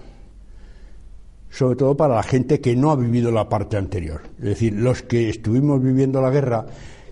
sobre 1.52 1.76
todo 1.76 1.96
para 1.96 2.16
la 2.16 2.24
gente 2.24 2.60
que 2.60 2.76
no 2.76 2.90
ha 2.90 2.96
vivido 2.96 3.30
la 3.30 3.48
parte 3.48 3.78
anterior. 3.78 4.22
Es 4.40 4.46
decir, 4.46 4.74
los 4.74 5.04
que 5.04 5.30
estuvimos 5.30 5.84
viviendo 5.84 6.20
la 6.20 6.32
guerra 6.32 6.66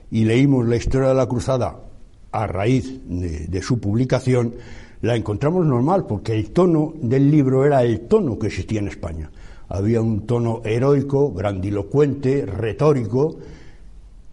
y 0.10 0.26
leímos 0.26 0.68
la 0.68 0.78
historia 0.78 1.10
de 1.10 1.14
la 1.14 1.28
cruzada 1.28 1.76
a 2.32 2.48
raíz 2.48 3.00
de, 3.06 3.62
su 3.62 3.80
publicación, 3.80 4.56
la 5.02 5.16
encontramos 5.16 5.64
normal, 5.64 6.08
porque 6.08 6.34
el 6.34 6.50
tono 6.50 6.96
del 7.00 7.30
libro 7.30 7.64
era 7.68 7.84
el 7.84 8.08
tono 8.08 8.40
que 8.40 8.48
existía 8.48 8.80
en 8.80 8.88
España. 8.88 9.30
Había 9.70 10.02
un 10.02 10.26
tono 10.26 10.60
heroico, 10.66 11.32
grandilocuente, 11.34 12.48
retórico, 12.48 13.38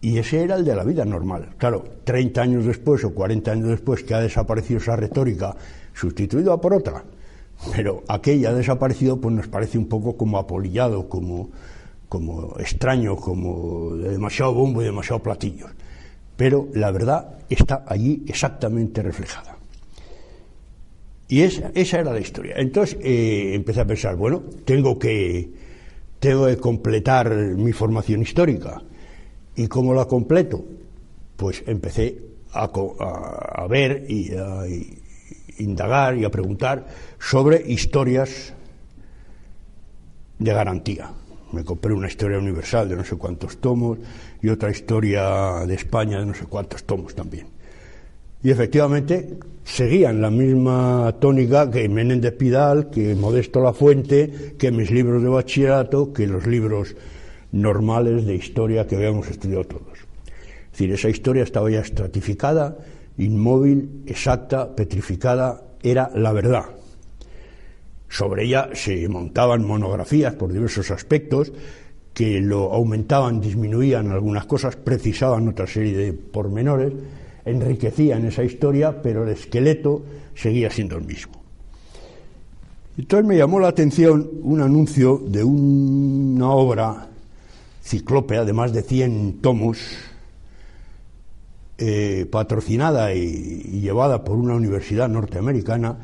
y 0.05 0.19
ese 0.19 0.43
era 0.43 0.53
el 0.53 0.63
de 0.63 0.75
la 0.75 0.83
vida 0.83 1.03
normal. 1.03 1.55
Claro, 1.57 1.83
30 2.03 2.39
años 2.39 2.65
después 2.65 3.03
o 3.03 3.11
40 3.11 3.51
años 3.51 3.69
después 3.69 4.03
que 4.03 4.13
ha 4.13 4.19
desaparecido 4.19 4.79
esa 4.79 4.95
retórica, 4.95 5.55
sustituida 5.95 6.61
por 6.61 6.75
otra, 6.75 7.03
pero 7.75 8.03
aquella 8.07 8.49
ha 8.51 8.53
desaparecido, 8.53 9.19
pues 9.19 9.33
nos 9.33 9.47
parece 9.47 9.79
un 9.79 9.87
poco 9.87 10.15
como 10.15 10.37
apolillado, 10.37 11.09
como, 11.09 11.49
como 12.07 12.55
extraño, 12.59 13.15
como 13.15 13.95
de 13.95 14.11
demasiado 14.11 14.53
bombo 14.53 14.83
y 14.83 14.85
demasiado 14.85 15.23
platillo. 15.23 15.65
Pero 16.37 16.67
la 16.75 16.91
verdad 16.91 17.39
está 17.49 17.83
allí 17.87 18.23
exactamente 18.27 19.01
reflejada. 19.01 19.57
Y 21.27 21.41
esa, 21.41 21.71
esa 21.73 22.01
era 22.01 22.13
la 22.13 22.19
historia. 22.19 22.53
Entonces 22.57 22.99
eh, 23.01 23.55
empecé 23.55 23.81
a 23.81 23.87
pensar, 23.87 24.15
bueno, 24.17 24.43
tengo 24.65 24.99
que, 24.99 25.49
tengo 26.19 26.45
que 26.45 26.57
completar 26.57 27.33
mi 27.33 27.73
formación 27.73 28.21
histórica. 28.21 28.83
¿Y 29.55 29.67
cómo 29.67 29.93
la 29.93 30.05
completo? 30.05 30.63
Pues 31.35 31.63
empecé 31.65 32.17
a, 32.53 33.67
ver 33.69 34.05
y 34.09 34.31
a 34.35 34.63
indagar 35.57 36.17
y 36.17 36.25
a 36.25 36.31
preguntar 36.31 36.87
sobre 37.19 37.63
historias 37.69 38.53
de 40.39 40.53
garantía 40.53 41.11
me 41.55 41.63
compré 41.63 41.93
una 41.93 42.07
historia 42.07 42.37
universal 42.37 42.89
de 42.89 42.97
no 42.97 43.05
sé 43.05 43.15
cuántos 43.15 43.57
tomos 43.57 43.97
y 44.41 44.49
otra 44.49 44.69
historia 44.69 45.65
de 45.65 45.75
España 45.75 46.19
de 46.19 46.25
no 46.25 46.33
sé 46.33 46.45
cuántos 46.45 46.83
tomos 46.83 47.15
también. 47.15 47.47
Y 48.43 48.51
efectivamente 48.51 49.37
seguían 49.63 50.21
la 50.21 50.29
misma 50.29 51.15
tónica 51.19 51.71
que 51.71 51.87
Menéndez 51.87 52.33
Pidal, 52.33 52.89
que 52.89 53.15
Modesto 53.15 53.61
La 53.61 53.73
Fuente, 53.73 54.55
que 54.59 54.69
mis 54.71 54.91
libros 54.91 55.23
de 55.23 55.29
bachillerato, 55.29 56.11
que 56.11 56.27
los 56.27 56.45
libros 56.45 56.95
normales 57.55 58.25
de 58.25 58.35
historia 58.35 58.85
que 58.85 58.97
habíamos 58.97 59.29
estudiado 59.29 59.63
todos. 59.63 59.97
Es 60.65 60.71
decir, 60.71 60.91
esa 60.91 61.09
historia 61.09 61.43
estaba 61.43 61.71
ya 61.71 61.79
estratificada, 61.79 62.77
inmóvil, 63.17 64.03
exacta, 64.05 64.75
petrificada, 64.75 65.63
era 65.81 66.11
la 66.13 66.33
verdad. 66.33 66.65
Sobre 68.09 68.43
ella 68.43 68.69
se 68.73 69.07
montaban 69.07 69.65
monografías 69.65 70.33
por 70.35 70.51
diversos 70.51 70.91
aspectos 70.91 71.53
que 72.13 72.39
lo 72.41 72.73
aumentaban, 72.73 73.41
disminuían 73.41 74.11
algunas 74.11 74.45
cosas, 74.45 74.75
precisaban 74.75 75.47
otra 75.47 75.67
serie 75.67 75.97
de 75.97 76.13
pormenores, 76.13 76.93
enriquecían 77.45 78.25
esa 78.25 78.43
historia, 78.43 79.01
pero 79.01 79.23
el 79.23 79.29
esqueleto 79.29 80.03
seguía 80.33 80.69
siendo 80.69 80.97
el 80.97 81.05
mismo. 81.05 81.41
Entonces 82.97 83.27
me 83.27 83.37
llamó 83.37 83.59
la 83.59 83.67
atención 83.69 84.29
un 84.43 84.61
anuncio 84.61 85.21
de 85.25 85.43
una 85.43 86.49
obra 86.49 87.09
ciclópea 87.85 88.43
de 88.43 88.53
más 88.53 88.73
de 88.73 88.81
100 88.81 89.41
tomos, 89.41 89.77
eh, 91.77 92.25
patrocinada 92.31 93.13
y, 93.13 93.79
llevada 93.79 94.23
por 94.23 94.37
una 94.37 94.55
universidad 94.55 95.07
norteamericana, 95.07 95.99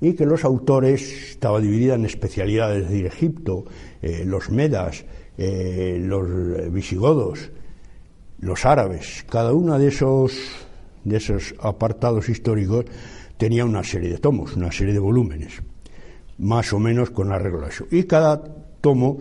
y 0.00 0.14
que 0.14 0.24
los 0.24 0.44
autores 0.44 1.30
estaba 1.32 1.60
dividida 1.60 1.94
en 1.94 2.06
especialidades, 2.06 2.84
es 2.84 2.90
decir, 2.90 3.06
Egipto, 3.06 3.66
eh, 4.00 4.24
los 4.24 4.48
medas, 4.48 5.04
eh, 5.36 5.98
los 6.02 6.72
visigodos, 6.72 7.50
los 8.38 8.64
árabes, 8.64 9.26
cada 9.28 9.52
uno 9.52 9.78
de 9.78 9.88
esos, 9.88 10.32
de 11.04 11.18
esos 11.18 11.54
apartados 11.60 12.30
históricos 12.30 12.86
tenía 13.36 13.66
una 13.66 13.84
serie 13.84 14.08
de 14.08 14.18
tomos, 14.18 14.56
una 14.56 14.72
serie 14.72 14.94
de 14.94 15.00
volúmenes, 15.00 15.62
más 16.38 16.72
o 16.72 16.78
menos 16.78 17.10
con 17.10 17.30
arreglo 17.30 17.66
a 17.66 17.68
eso. 17.68 17.84
Y 17.90 18.04
cada 18.04 18.42
tomo 18.80 19.18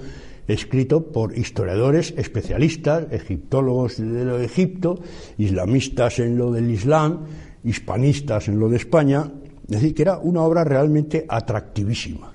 escrito 0.54 1.12
por 1.12 1.38
historiadores 1.38 2.14
especialistas, 2.18 3.12
egiptólogos 3.12 3.98
de 3.98 4.26
lo 4.26 4.38
de 4.38 4.46
Egipto, 4.46 5.00
islamistas 5.38 6.20
en 6.20 6.38
lo 6.38 6.52
del 6.52 6.72
Islam, 6.72 7.26
hispanistas 7.64 8.48
en 8.48 8.60
lo 8.60 8.70
de 8.70 8.78
España, 8.78 9.32
es 9.64 9.82
decir, 9.82 9.94
que 9.94 10.02
era 10.02 10.18
una 10.18 10.42
obra 10.42 10.64
realmente 10.64 11.26
atractivísima. 11.28 12.34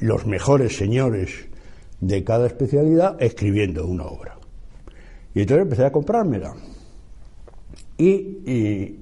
los 0.00 0.26
mejores 0.26 0.76
señores 0.76 1.30
de 2.00 2.24
cada 2.24 2.46
especialidad 2.46 3.22
escribiendo 3.22 3.86
una 3.86 4.04
obra. 4.04 4.38
Y 5.34 5.40
entonces 5.40 5.62
empecé 5.62 5.84
a 5.84 5.92
comprármela. 5.92 6.54
Y, 7.96 8.96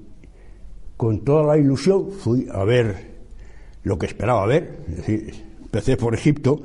con 0.97 1.23
toda 1.25 1.43
la 1.43 1.57
ilusión 1.57 2.11
fui 2.11 2.47
a 2.51 2.63
ver 2.63 3.11
lo 3.83 3.97
que 3.97 4.05
esperaba 4.05 4.45
ver. 4.45 4.77
Es 4.89 4.97
decir, 4.97 5.33
empecé 5.61 5.97
por 5.97 6.13
Egipto, 6.13 6.61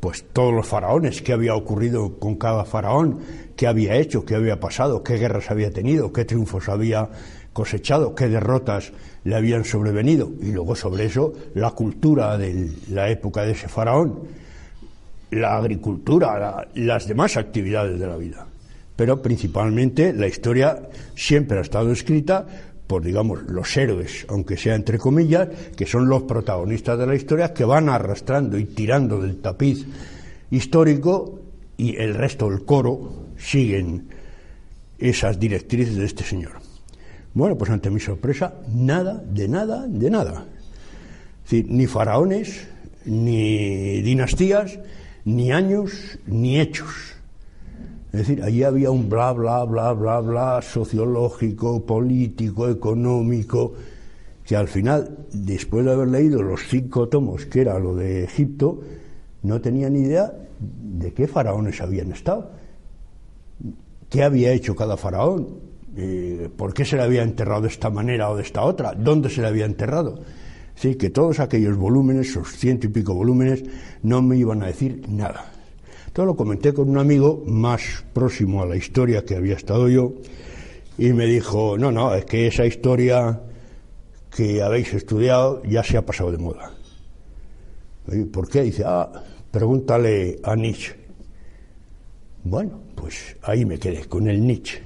pues 0.00 0.24
todos 0.32 0.54
los 0.54 0.66
faraones, 0.66 1.22
qué 1.22 1.32
había 1.32 1.54
ocurrido 1.54 2.18
con 2.18 2.36
cada 2.36 2.64
faraón, 2.64 3.18
qué 3.56 3.66
había 3.66 3.96
hecho, 3.96 4.24
qué 4.24 4.36
había 4.36 4.60
pasado, 4.60 5.02
qué 5.02 5.16
guerras 5.16 5.50
había 5.50 5.72
tenido, 5.72 6.12
qué 6.12 6.24
triunfos 6.24 6.68
había 6.68 7.08
cosechado, 7.52 8.14
qué 8.14 8.28
derrotas 8.28 8.92
le 9.24 9.34
habían 9.34 9.64
sobrevenido, 9.64 10.30
y 10.40 10.52
luego 10.52 10.76
sobre 10.76 11.06
eso 11.06 11.32
la 11.54 11.72
cultura 11.72 12.38
de 12.38 12.70
la 12.90 13.10
época 13.10 13.42
de 13.42 13.52
ese 13.52 13.68
faraón, 13.68 14.20
la 15.32 15.56
agricultura, 15.56 16.68
las 16.74 17.08
demás 17.08 17.36
actividades 17.36 17.98
de 17.98 18.06
la 18.06 18.16
vida. 18.16 18.46
Pero 18.94 19.20
principalmente 19.20 20.12
la 20.12 20.28
historia 20.28 20.88
siempre 21.14 21.58
ha 21.58 21.62
estado 21.62 21.92
escrita 21.92 22.46
por, 22.88 23.04
digamos, 23.04 23.42
los 23.44 23.76
héroes, 23.76 24.26
aunque 24.28 24.56
sea 24.56 24.74
entre 24.74 24.98
comillas, 24.98 25.48
que 25.76 25.86
son 25.86 26.08
los 26.08 26.22
protagonistas 26.22 26.98
de 26.98 27.06
la 27.06 27.14
historia, 27.14 27.52
que 27.52 27.64
van 27.64 27.90
arrastrando 27.90 28.58
y 28.58 28.64
tirando 28.64 29.20
del 29.20 29.36
tapiz 29.36 29.86
histórico 30.50 31.38
y 31.76 31.96
el 31.96 32.14
resto 32.14 32.48
del 32.48 32.64
coro 32.64 33.26
siguen 33.36 34.08
esas 34.98 35.38
directrices 35.38 35.96
de 35.96 36.06
este 36.06 36.24
señor. 36.24 36.52
Bueno, 37.34 37.58
pues 37.58 37.70
ante 37.70 37.90
mi 37.90 38.00
sorpresa, 38.00 38.54
nada, 38.74 39.22
de 39.22 39.48
nada, 39.48 39.86
de 39.86 40.10
nada. 40.10 40.46
ni 41.52 41.86
faraones, 41.86 42.68
ni 43.04 44.00
dinastías, 44.00 44.78
ni 45.26 45.52
años, 45.52 46.18
ni 46.26 46.58
hechos. 46.58 47.17
Es 48.12 48.20
decir, 48.20 48.42
allí 48.42 48.62
había 48.62 48.90
un 48.90 49.08
bla, 49.08 49.32
bla, 49.32 49.64
bla, 49.64 49.92
bla, 49.92 50.20
bla, 50.20 50.62
sociológico, 50.62 51.84
político, 51.84 52.68
económico, 52.68 53.74
que 54.46 54.56
al 54.56 54.68
final, 54.68 55.26
después 55.30 55.84
de 55.84 55.92
haber 55.92 56.08
leído 56.08 56.42
los 56.42 56.62
cinco 56.68 57.08
tomos, 57.08 57.44
que 57.44 57.60
era 57.60 57.78
lo 57.78 57.94
de 57.94 58.24
Egipto, 58.24 58.80
no 59.42 59.60
tenía 59.60 59.90
ni 59.90 60.00
idea 60.00 60.32
de 60.58 61.12
qué 61.12 61.28
faraones 61.28 61.82
habían 61.82 62.12
estado, 62.12 62.50
qué 64.08 64.22
había 64.22 64.52
hecho 64.52 64.74
cada 64.74 64.96
faraón, 64.96 65.58
eh, 65.94 66.48
por 66.56 66.72
qué 66.72 66.86
se 66.86 66.96
le 66.96 67.02
había 67.02 67.22
enterrado 67.22 67.62
de 67.62 67.68
esta 67.68 67.90
manera 67.90 68.30
o 68.30 68.36
de 68.36 68.42
esta 68.42 68.62
otra, 68.62 68.94
dónde 68.94 69.28
se 69.28 69.42
le 69.42 69.48
había 69.48 69.66
enterrado. 69.66 70.20
Sí, 70.74 70.94
que 70.94 71.10
todos 71.10 71.40
aquellos 71.40 71.76
volúmenes, 71.76 72.30
esos 72.30 72.56
ciento 72.56 72.86
y 72.86 72.90
pico 72.90 73.12
volúmenes, 73.12 73.64
no 74.02 74.22
me 74.22 74.38
iban 74.38 74.62
a 74.62 74.66
decir 74.68 75.02
nada. 75.08 75.57
Todo 76.18 76.26
lo 76.26 76.34
comenté 76.34 76.74
con 76.74 76.90
un 76.90 76.98
amigo 76.98 77.44
más 77.46 78.04
próximo 78.12 78.60
a 78.60 78.66
la 78.66 78.74
historia 78.74 79.24
que 79.24 79.36
había 79.36 79.54
estado 79.54 79.88
yo, 79.88 80.14
y 80.98 81.12
me 81.12 81.26
dijo, 81.26 81.78
no, 81.78 81.92
no, 81.92 82.12
es 82.12 82.24
que 82.24 82.48
esa 82.48 82.66
historia 82.66 83.40
que 84.28 84.60
habéis 84.60 84.92
estudiado 84.94 85.62
ya 85.62 85.84
se 85.84 85.96
ha 85.96 86.04
pasado 86.04 86.32
de 86.32 86.38
moda. 86.38 86.72
¿Por 88.32 88.48
qué? 88.48 88.62
Dice, 88.64 88.82
ah, 88.84 89.12
pregúntale 89.52 90.40
a 90.42 90.56
Nietzsche. 90.56 90.96
Bueno, 92.42 92.80
pues 92.96 93.36
ahí 93.42 93.64
me 93.64 93.78
quedé 93.78 94.06
con 94.06 94.28
el 94.28 94.44
Nietzsche, 94.44 94.82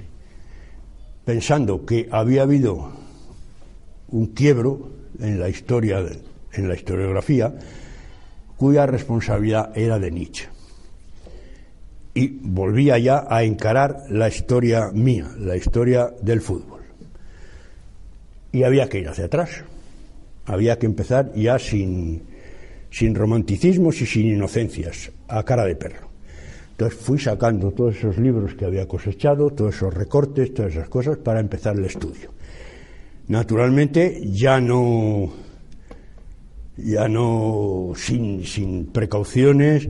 pensando 1.25 1.83
que 1.83 2.07
había 2.11 2.43
habido 2.43 2.91
un 4.09 4.27
quiebro 4.35 4.87
en 5.19 5.39
la 5.39 5.49
historia, 5.49 6.05
en 6.51 6.67
la 6.69 6.75
historiografía, 6.75 7.55
cuya 8.55 8.85
responsabilidad 8.85 9.75
era 9.75 9.97
de 9.97 10.11
Nietzsche. 10.11 10.52
Y 12.13 12.27
volvía 12.41 12.97
ya 12.99 13.25
a 13.27 13.43
encarar 13.43 14.05
la 14.09 14.27
historia 14.27 14.91
mía, 14.93 15.31
la 15.39 15.55
historia 15.55 16.13
del 16.21 16.41
fútbol. 16.41 16.81
Y 18.51 18.63
había 18.63 18.87
que 18.87 18.99
ir 18.99 19.09
hacia 19.09 19.25
atrás. 19.25 19.63
Había 20.45 20.77
que 20.77 20.85
empezar 20.85 21.33
ya 21.33 21.57
sin, 21.57 22.21
sin 22.91 23.15
romanticismos 23.15 23.99
y 24.01 24.05
sin 24.05 24.27
inocencias, 24.27 25.11
a 25.27 25.43
cara 25.43 25.65
de 25.65 25.75
perro. 25.75 26.09
Entonces 26.71 26.99
fui 26.99 27.19
sacando 27.19 27.71
todos 27.71 27.95
esos 27.95 28.17
libros 28.17 28.55
que 28.55 28.65
había 28.65 28.87
cosechado, 28.87 29.49
todos 29.51 29.75
esos 29.75 29.93
recortes, 29.93 30.53
todas 30.53 30.73
esas 30.73 30.89
cosas 30.89 31.17
para 31.17 31.39
empezar 31.39 31.75
el 31.75 31.85
estudio. 31.85 32.31
Naturalmente 33.27 34.21
ya 34.31 34.59
no, 34.59 35.31
ya 36.77 37.07
no 37.07 37.93
sin, 37.95 38.43
sin 38.45 38.87
precauciones 38.87 39.87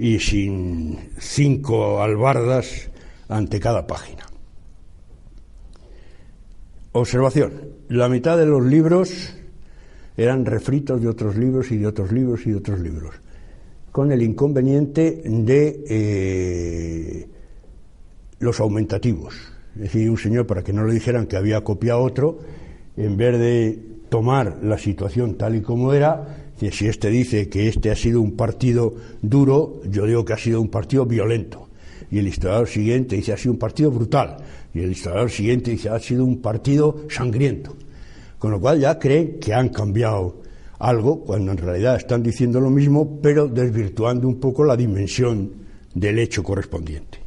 y 0.00 0.18
sin 0.18 0.96
cinco 1.18 2.00
albardas 2.00 2.90
ante 3.28 3.60
cada 3.60 3.86
página. 3.86 4.26
Observación. 6.92 7.52
La 7.90 8.08
mitad 8.08 8.38
de 8.38 8.46
los 8.46 8.64
libros 8.64 9.36
eran 10.16 10.46
refritos 10.46 11.02
de 11.02 11.08
otros 11.08 11.36
libros 11.36 11.70
y 11.70 11.76
de 11.76 11.86
otros 11.86 12.12
libros 12.12 12.46
y 12.46 12.50
de 12.52 12.56
otros 12.56 12.80
libros, 12.80 13.14
con 13.92 14.10
el 14.10 14.22
inconveniente 14.22 15.20
de 15.22 15.84
eh, 15.86 17.28
los 18.38 18.58
aumentativos. 18.58 19.34
Es 19.74 19.82
decir, 19.82 20.08
un 20.08 20.16
señor, 20.16 20.46
para 20.46 20.64
que 20.64 20.72
no 20.72 20.86
le 20.86 20.94
dijeran 20.94 21.26
que 21.26 21.36
había 21.36 21.62
copiado 21.62 22.00
otro, 22.00 22.38
en 22.96 23.18
vez 23.18 23.38
de 23.38 23.78
tomar 24.08 24.60
la 24.62 24.78
situación 24.78 25.34
tal 25.34 25.56
y 25.56 25.60
como 25.60 25.92
era, 25.92 26.39
si 26.70 26.86
este 26.88 27.08
dice 27.08 27.48
que 27.48 27.68
este 27.68 27.90
ha 27.90 27.96
sido 27.96 28.20
un 28.20 28.36
partido 28.36 28.94
duro, 29.22 29.80
yo 29.88 30.04
digo 30.04 30.24
que 30.24 30.34
ha 30.34 30.38
sido 30.38 30.60
un 30.60 30.68
partido 30.68 31.06
violento. 31.06 31.68
Y 32.10 32.18
el 32.18 32.28
historiador 32.28 32.68
siguiente 32.68 33.16
dice 33.16 33.32
ha 33.32 33.36
sido 33.36 33.52
un 33.52 33.58
partido 33.58 33.90
brutal. 33.90 34.36
Y 34.74 34.80
el 34.80 34.92
historiador 34.92 35.30
siguiente 35.30 35.70
dice 35.70 35.88
ha 35.88 35.98
sido 35.98 36.24
un 36.24 36.42
partido 36.42 37.06
sangriento. 37.08 37.76
Con 38.38 38.50
lo 38.50 38.60
cual 38.60 38.80
ya 38.80 38.98
creen 38.98 39.38
que 39.40 39.54
han 39.54 39.70
cambiado 39.70 40.42
algo, 40.78 41.20
cuando 41.20 41.52
en 41.52 41.58
realidad 41.58 41.96
están 41.96 42.22
diciendo 42.22 42.60
lo 42.60 42.70
mismo, 42.70 43.20
pero 43.22 43.48
desvirtuando 43.48 44.28
un 44.28 44.40
poco 44.40 44.64
la 44.64 44.76
dimensión 44.76 45.50
del 45.94 46.18
hecho 46.18 46.42
correspondiente. 46.42 47.18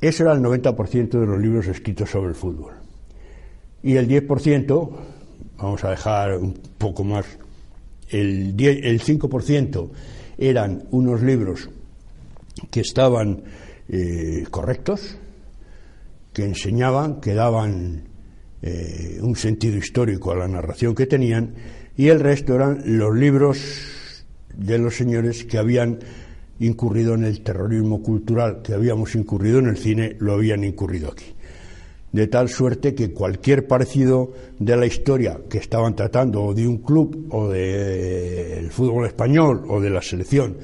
Ese 0.00 0.22
era 0.22 0.32
el 0.32 0.40
90% 0.40 1.08
de 1.08 1.26
los 1.26 1.40
libros 1.40 1.66
escritos 1.66 2.10
sobre 2.10 2.28
el 2.28 2.34
fútbol 2.34 2.84
y 3.84 3.96
el 3.96 4.08
10%, 4.08 4.90
vamos 5.64 5.82
a 5.84 5.90
dejar 5.90 6.36
un 6.36 6.52
poco 6.76 7.04
más, 7.04 7.24
el, 8.10 8.54
el 8.58 9.00
5% 9.00 9.90
eran 10.36 10.84
unos 10.90 11.22
libros 11.22 11.70
que 12.70 12.80
estaban 12.80 13.42
eh, 13.88 14.44
correctos, 14.50 15.16
que 16.32 16.44
enseñaban, 16.44 17.20
que 17.20 17.34
daban 17.34 18.04
eh, 18.60 19.18
un 19.22 19.36
sentido 19.36 19.78
histórico 19.78 20.32
a 20.32 20.36
la 20.36 20.48
narración 20.48 20.94
que 20.94 21.06
tenían, 21.06 21.54
y 21.96 22.08
el 22.08 22.20
resto 22.20 22.54
eran 22.54 22.82
los 22.84 23.14
libros 23.16 24.24
de 24.54 24.78
los 24.78 24.94
señores 24.96 25.44
que 25.44 25.58
habían 25.58 25.98
incurrido 26.60 27.14
en 27.14 27.24
el 27.24 27.40
terrorismo 27.40 28.02
cultural, 28.02 28.60
que 28.62 28.74
habíamos 28.74 29.14
incurrido 29.14 29.60
en 29.60 29.68
el 29.68 29.78
cine, 29.78 30.16
lo 30.18 30.34
habían 30.34 30.62
incurrido 30.62 31.10
aquí 31.10 31.33
de 32.14 32.28
tal 32.28 32.48
suerte 32.48 32.94
que 32.94 33.12
cualquier 33.12 33.66
parecido 33.66 34.30
de 34.60 34.76
la 34.76 34.86
historia 34.86 35.40
que 35.50 35.58
estaban 35.58 35.96
tratando 35.96 36.44
o 36.44 36.54
de 36.54 36.68
un 36.68 36.78
club 36.78 37.26
o 37.30 37.48
del 37.48 38.70
fútbol 38.70 39.06
español 39.06 39.64
o 39.68 39.80
de 39.80 39.90
la 39.90 40.00
selección 40.00 40.56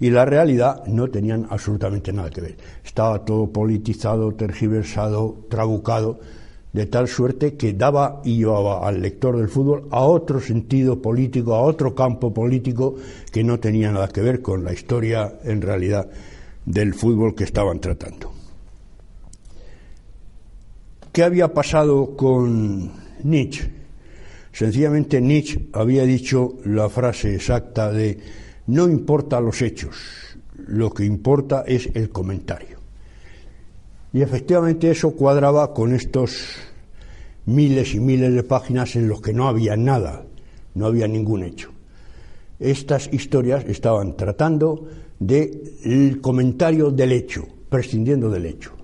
y 0.00 0.10
la 0.10 0.24
realidad 0.24 0.84
no 0.86 1.06
tenían 1.06 1.46
absolutamente 1.48 2.12
nada 2.12 2.28
que 2.30 2.40
ver. 2.40 2.56
Estaba 2.84 3.24
todo 3.24 3.46
politizado, 3.52 4.34
tergiversado, 4.34 5.46
trabucado, 5.48 6.18
de 6.72 6.86
tal 6.86 7.06
suerte 7.06 7.54
que 7.54 7.72
daba 7.72 8.20
y 8.24 8.38
llevaba 8.38 8.84
al 8.84 9.00
lector 9.00 9.36
del 9.38 9.48
fútbol 9.48 9.86
a 9.92 10.00
otro 10.00 10.40
sentido 10.40 11.00
político, 11.00 11.54
a 11.54 11.62
otro 11.62 11.94
campo 11.94 12.34
político 12.34 12.96
que 13.30 13.44
no 13.44 13.60
tenía 13.60 13.92
nada 13.92 14.08
que 14.08 14.22
ver 14.22 14.42
con 14.42 14.64
la 14.64 14.72
historia 14.72 15.38
en 15.44 15.62
realidad 15.62 16.10
del 16.64 16.94
fútbol 16.94 17.36
que 17.36 17.44
estaban 17.44 17.78
tratando. 17.78 18.35
¿Qué 21.16 21.22
había 21.22 21.54
pasado 21.54 22.14
con 22.14 22.92
Nietzsche? 23.22 23.70
Sencillamente 24.52 25.18
Nietzsche 25.18 25.68
había 25.72 26.04
dicho 26.04 26.58
la 26.66 26.90
frase 26.90 27.36
exacta 27.36 27.90
de 27.90 28.18
no 28.66 28.86
importa 28.86 29.40
los 29.40 29.62
hechos, 29.62 29.96
lo 30.66 30.92
que 30.92 31.06
importa 31.06 31.64
es 31.66 31.88
el 31.94 32.10
comentario. 32.10 32.80
Y 34.12 34.20
efectivamente 34.20 34.90
eso 34.90 35.12
cuadraba 35.12 35.72
con 35.72 35.94
estos 35.94 36.36
miles 37.46 37.94
y 37.94 38.00
miles 38.00 38.34
de 38.34 38.42
páginas 38.42 38.94
en 38.94 39.08
los 39.08 39.22
que 39.22 39.32
no 39.32 39.48
había 39.48 39.74
nada, 39.74 40.26
no 40.74 40.84
había 40.84 41.08
ningún 41.08 41.44
hecho. 41.44 41.70
Estas 42.60 43.10
historias 43.10 43.64
estaban 43.64 44.18
tratando 44.18 44.86
del 45.18 46.20
comentario 46.20 46.90
del 46.90 47.12
hecho, 47.12 47.48
prescindiendo 47.70 48.28
del 48.28 48.44
hecho. 48.44 48.75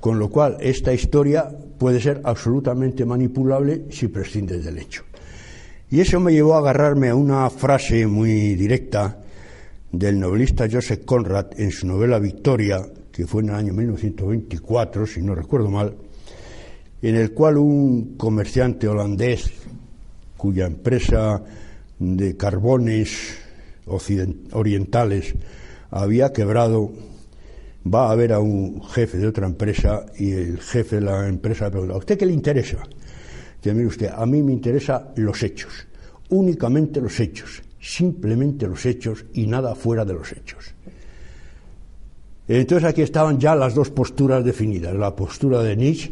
Con 0.00 0.18
lo 0.18 0.30
cual, 0.30 0.56
esta 0.60 0.92
historia 0.92 1.48
puede 1.78 2.00
ser 2.00 2.22
absolutamente 2.24 3.04
manipulable 3.04 3.84
si 3.90 4.08
prescinde 4.08 4.58
del 4.58 4.78
hecho. 4.78 5.04
Y 5.90 6.00
eso 6.00 6.20
me 6.20 6.32
llevó 6.32 6.54
a 6.54 6.58
agarrarme 6.58 7.08
a 7.08 7.14
una 7.14 7.50
frase 7.50 8.06
muy 8.06 8.54
directa 8.54 9.18
del 9.92 10.20
novelista 10.20 10.68
Joseph 10.70 11.04
Conrad 11.04 11.58
en 11.58 11.70
su 11.70 11.86
novela 11.86 12.18
Victoria, 12.18 12.86
que 13.10 13.26
fue 13.26 13.42
en 13.42 13.48
el 13.50 13.54
año 13.56 13.72
1924, 13.74 15.06
si 15.06 15.20
no 15.20 15.34
recuerdo 15.34 15.68
mal, 15.68 15.94
en 17.02 17.16
el 17.16 17.32
cual 17.32 17.58
un 17.58 18.16
comerciante 18.16 18.86
holandés, 18.86 19.50
cuya 20.36 20.66
empresa 20.66 21.42
de 21.98 22.36
carbones 22.36 23.36
orientales 24.52 25.34
había 25.90 26.32
quebrado, 26.32 26.92
va 27.86 28.10
a 28.10 28.14
ver 28.14 28.32
a 28.32 28.40
un 28.40 28.82
jefe 28.82 29.18
de 29.18 29.26
otra 29.26 29.46
empresa 29.46 30.06
y 30.18 30.32
el 30.32 30.60
jefe 30.60 30.96
de 30.96 31.02
la 31.02 31.28
empresa 31.28 31.66
le 31.66 31.70
pregunta, 31.70 31.94
¿a 31.94 31.98
usted 31.98 32.18
qué 32.18 32.26
le 32.26 32.32
interesa? 32.32 32.78
Dice, 33.62 33.74
mire 33.74 33.86
usted, 33.86 34.10
a 34.14 34.26
mí 34.26 34.42
me 34.42 34.52
interesan 34.52 35.08
los 35.16 35.42
hechos, 35.42 35.86
únicamente 36.30 37.00
los 37.00 37.18
hechos, 37.20 37.62
simplemente 37.80 38.66
los 38.66 38.84
hechos 38.84 39.24
y 39.32 39.46
nada 39.46 39.74
fuera 39.74 40.04
de 40.04 40.14
los 40.14 40.32
hechos. 40.32 40.74
Entonces 42.48 42.88
aquí 42.88 43.02
estaban 43.02 43.38
ya 43.38 43.54
las 43.54 43.74
dos 43.74 43.90
posturas 43.90 44.44
definidas, 44.44 44.94
la 44.94 45.14
postura 45.14 45.62
de 45.62 45.76
Nietzsche 45.76 46.10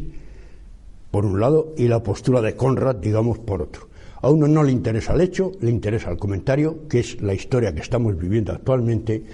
por 1.11 1.25
un 1.25 1.41
lado 1.41 1.75
y 1.77 1.89
la 1.89 2.03
postura 2.03 2.41
de 2.41 2.55
Conrad, 2.55 2.97
digamos, 2.97 3.39
por 3.39 3.63
otro. 3.63 3.89
A 4.21 4.31
uno 4.31 4.47
no 4.49 4.63
le 4.63 4.73
interesa 4.73 5.15
el 5.15 5.21
hecho, 5.21 5.53
le 5.61 5.71
interesa 5.71 6.11
el 6.11 6.17
comentario, 6.17 6.87
que 6.89 7.01
es 7.01 7.21
la 7.23 7.35
historia 7.35 7.75
que 7.75 7.81
estamos 7.81 8.17
viviendo 8.19 8.53
actualmente, 8.53 9.25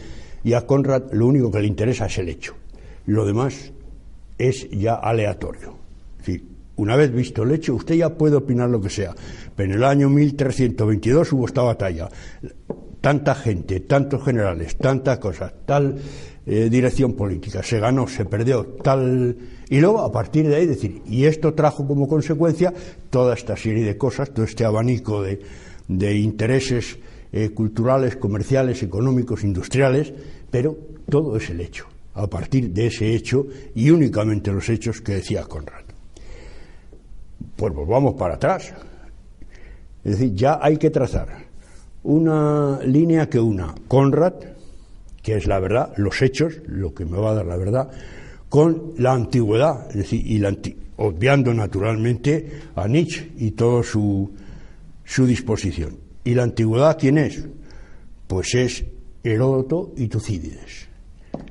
y 0.45 0.53
a 0.53 0.67
Conrad 0.67 1.13
lo 1.13 1.27
único 1.27 1.51
que 1.51 1.61
le 1.61 1.67
interesa 1.67 2.07
es 2.07 2.19
el 2.19 2.29
hecho. 2.29 2.55
Lo 3.07 3.25
demás 3.25 3.73
es 4.39 4.69
ya 4.71 4.95
aleatorio. 4.95 5.75
una 6.77 6.97
vez 6.97 7.13
visto 7.13 7.43
el 7.45 7.53
hecho, 7.53 7.75
usted 7.75 7.95
ya 7.95 8.11
puede 8.11 8.37
opinar 8.37 8.69
lo 8.69 8.81
que 8.81 8.91
sea. 8.91 9.15
Pero 9.57 9.73
en 9.73 9.79
el 9.79 9.85
año 9.85 10.09
1322 10.11 11.33
hubo 11.33 11.47
esta 11.47 11.63
batalla. 11.63 12.09
Tanta 13.01 13.35
gente, 13.35 13.81
tantos 13.81 14.25
generales, 14.25 14.77
tantas 14.77 15.19
cosas, 15.19 15.53
tal 15.67 15.97
eh, 16.47 16.69
dirección 16.71 17.15
política. 17.15 17.63
Se 17.63 17.79
ganó, 17.79 18.07
se 18.07 18.25
perdió, 18.25 18.65
tal. 18.83 19.37
Y 19.69 19.81
luego, 19.81 20.01
a 20.01 20.13
partir 20.13 20.49
de 20.49 20.57
ahí, 20.57 20.67
decir, 20.67 21.03
y 21.07 21.25
esto 21.25 21.55
trajo 21.55 21.87
como 21.87 22.07
consecuencia 22.07 22.73
toda 23.11 23.35
esta 23.35 23.57
serie 23.57 23.85
de 23.85 23.97
cosas, 23.97 24.31
todo 24.31 24.45
este 24.45 24.65
abanico 24.65 25.23
de, 25.23 25.41
de 25.89 26.17
intereses 26.17 26.99
eh, 27.37 27.51
culturales, 27.51 28.15
comerciales, 28.15 28.81
económicos, 28.85 29.43
industriales, 29.43 30.13
pero 30.53 30.79
todo 31.11 31.37
es 31.37 31.51
el 31.51 31.61
hecho, 31.63 31.85
a 32.15 32.29
partir 32.29 32.71
de 32.71 32.87
ese 32.87 33.13
hecho 33.13 33.45
y 33.75 33.91
únicamente 33.91 34.53
los 34.53 34.69
hechos 34.69 35.01
que 35.01 35.15
decía 35.15 35.43
Conrad. 35.43 35.83
Pues 37.57 37.75
volvamos 37.75 38.15
para 38.15 38.35
atrás. 38.35 38.73
Es 40.05 40.13
decir, 40.13 40.33
ya 40.37 40.61
hay 40.63 40.77
que 40.77 40.91
trazar 40.91 41.27
una 42.05 42.79
línea 42.85 43.29
que 43.29 43.41
una 43.41 43.75
Conrad, 43.89 44.35
que 45.21 45.35
es 45.35 45.49
la 45.49 45.59
verdad, 45.59 45.93
los 45.97 46.23
hechos, 46.23 46.61
lo 46.69 46.95
que 46.95 47.05
me 47.05 47.19
va 47.19 47.33
a 47.33 47.35
dar 47.35 47.47
la 47.47 47.57
verdad, 47.57 47.91
con 48.49 48.93
la 48.99 49.13
antigüedad, 49.13 49.89
es 49.89 49.97
decir, 49.97 50.25
y 50.25 50.41
obviando 50.99 51.53
naturalmente 51.53 52.61
a 52.77 52.87
Nietzsche 52.87 53.33
y 53.39 53.51
toda 53.51 53.83
su, 53.83 54.31
su 55.05 55.27
disposición. 55.27 56.04
¿Y 56.25 56.35
la 56.35 56.43
antigüedad 56.43 56.97
quién 56.99 57.19
es? 57.19 57.47
Pues 58.27 58.55
es 58.55 58.85
Heródoto 59.23 59.93
y 59.97 60.09
Tucídides. 60.09 60.89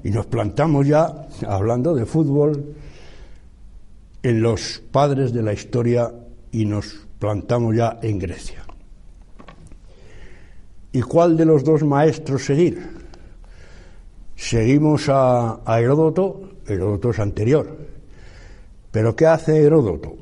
Y 0.03 0.09
nos 0.09 0.25
plantamos 0.25 0.87
ya, 0.87 1.27
hablando 1.47 1.93
de 1.95 2.05
fútbol, 2.05 2.75
en 4.23 4.41
los 4.41 4.81
padres 4.91 5.33
de 5.33 5.43
la 5.43 5.53
historia 5.53 6.11
y 6.51 6.65
nos 6.65 7.07
plantamos 7.19 7.75
ya 7.75 7.99
en 8.01 8.19
Grecia. 8.19 8.63
¿Y 10.91 11.01
cuál 11.01 11.35
de 11.35 11.45
los 11.45 11.63
dos 11.63 11.83
maestros 11.83 12.45
seguir? 12.45 13.03
Seguimos 14.35 15.09
a, 15.09 15.61
Heródoto, 15.65 16.57
Heródoto 16.67 17.09
es 17.11 17.19
anterior. 17.19 17.77
Pero 18.91 19.15
¿qué 19.15 19.25
hace 19.25 19.63
Heródoto? 19.63 20.15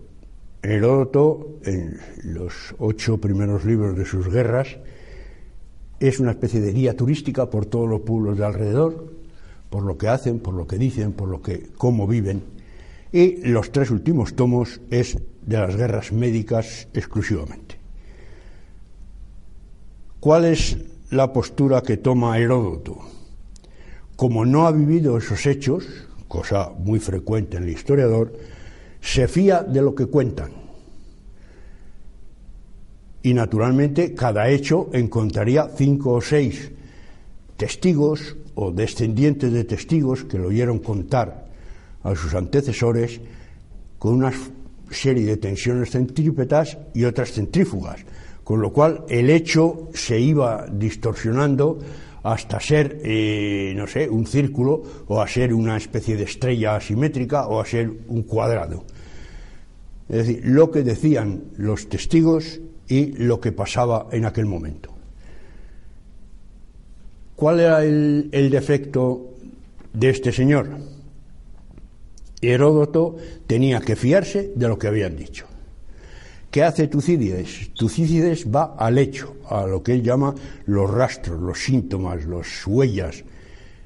Heródoto, 0.63 1.60
en 1.63 2.00
los 2.24 2.76
ocho 2.78 3.17
primeros 3.17 3.65
libros 3.65 3.97
de 3.97 4.06
sus 4.06 4.28
guerras, 4.30 4.78
es 6.00 6.19
una 6.19 6.32
especie 6.32 6.62
de 6.62 6.74
guía 6.74 6.95
turística 6.95 7.50
por 7.50 7.65
todos 7.65 7.89
los 7.89 8.02
pueblos 8.02 8.38
de 8.38 8.45
alrededor, 8.45 9.13
por 9.69 9.84
lo 9.84 9.97
que 9.97 10.08
hacen, 10.08 10.39
por 10.39 10.54
lo 10.54 10.67
que 10.67 10.78
dicen, 10.78 11.13
por 11.13 11.30
lo 11.30 11.41
que 11.41 11.69
cómo 11.78 12.06
viven. 12.06 12.43
Y 13.12 13.38
los 13.47 13.71
tres 13.71 13.89
últimos 13.89 14.36
tomos 14.36 14.82
es 14.89 15.17
de 15.45 15.58
las 15.58 15.76
guerras 15.76 16.12
médicas 16.12 16.88
exclusivamente. 16.93 17.76
¿Cuál 20.19 20.45
es 20.45 20.78
la 21.10 21.34
postura 21.34 21.82
que 21.82 21.97
toma 21.97 22.38
Heródoto? 22.38 23.00
Como 24.15 24.45
no 24.45 24.67
ha 24.67 24.71
vivido 24.71 25.17
esos 25.17 25.45
hechos, 25.47 25.88
cosa 26.28 26.69
muy 26.78 27.00
frecuente 27.00 27.58
en 27.58 27.63
el 27.63 27.69
historiador, 27.69 28.34
se 29.01 29.27
fía 29.27 29.63
de 29.63 29.81
lo 29.81 29.93
que 29.95 30.05
cuentan. 30.05 30.51
Y 33.23 33.33
naturalmente 33.33 34.13
cada 34.13 34.49
hecho 34.49 34.89
encontraría 34.93 35.69
cinco 35.75 36.13
o 36.13 36.21
seis 36.21 36.71
testigos 37.57 38.35
o 38.55 38.71
descendientes 38.71 39.51
de 39.51 39.63
testigos 39.63 40.23
que 40.23 40.39
lo 40.39 40.47
oyeron 40.47 40.79
contar 40.79 41.45
a 42.03 42.15
sus 42.15 42.33
antecesores 42.33 43.21
con 43.99 44.15
una 44.15 44.33
serie 44.89 45.25
de 45.25 45.37
tensiones 45.37 45.91
centrípetas 45.91 46.77
y 46.93 47.03
otras 47.03 47.31
centrífugas, 47.31 48.03
con 48.43 48.61
lo 48.61 48.73
cual 48.73 49.05
el 49.09 49.29
hecho 49.29 49.89
se 49.93 50.19
iba 50.19 50.65
distorsionando 50.71 51.79
hasta 52.23 52.59
ser, 52.59 52.99
eh, 53.03 53.73
no 53.75 53.87
sé, 53.87 54.09
un 54.09 54.25
círculo 54.25 55.05
o 55.07 55.21
a 55.21 55.27
ser 55.27 55.53
una 55.53 55.77
especie 55.77 56.15
de 56.15 56.23
estrella 56.23 56.75
asimétrica 56.75 57.47
o 57.47 57.59
a 57.59 57.65
ser 57.65 57.91
un 58.07 58.23
cuadrado. 58.23 58.83
Es 60.12 60.28
decir, 60.28 60.41
lo 60.43 60.69
que 60.69 60.84
decían 60.84 61.43
los 61.56 61.88
testigos 61.88 62.60
y 62.89 63.13
lo 63.13 63.39
que 63.39 63.54
pasaba 63.54 64.08
en 64.12 64.26
aquel 64.26 64.45
momento. 64.45 64.93
¿Cuál 67.38 67.62
era 67.62 67.82
el, 67.82 68.30
defecto 68.52 69.36
de 69.93 70.10
este 70.10 70.34
señor? 70.34 70.67
Heródoto 72.41 73.15
tenía 73.47 73.80
que 73.80 73.95
fiarse 73.95 74.52
de 74.54 74.67
lo 74.67 74.78
que 74.78 74.88
habían 74.88 75.15
dicho. 75.15 75.45
¿Qué 76.52 76.62
hace 76.62 76.89
Tucídides? 76.89 77.74
Tucídides 77.74 78.54
va 78.54 78.76
al 78.78 78.97
hecho, 78.97 79.38
a 79.47 79.65
lo 79.65 79.82
que 79.82 79.93
él 79.93 80.04
llama 80.04 80.36
los 80.65 80.91
rastros, 80.91 81.39
los 81.39 81.63
síntomas, 81.63 82.26
las 82.26 82.67
huellas. 82.67 83.24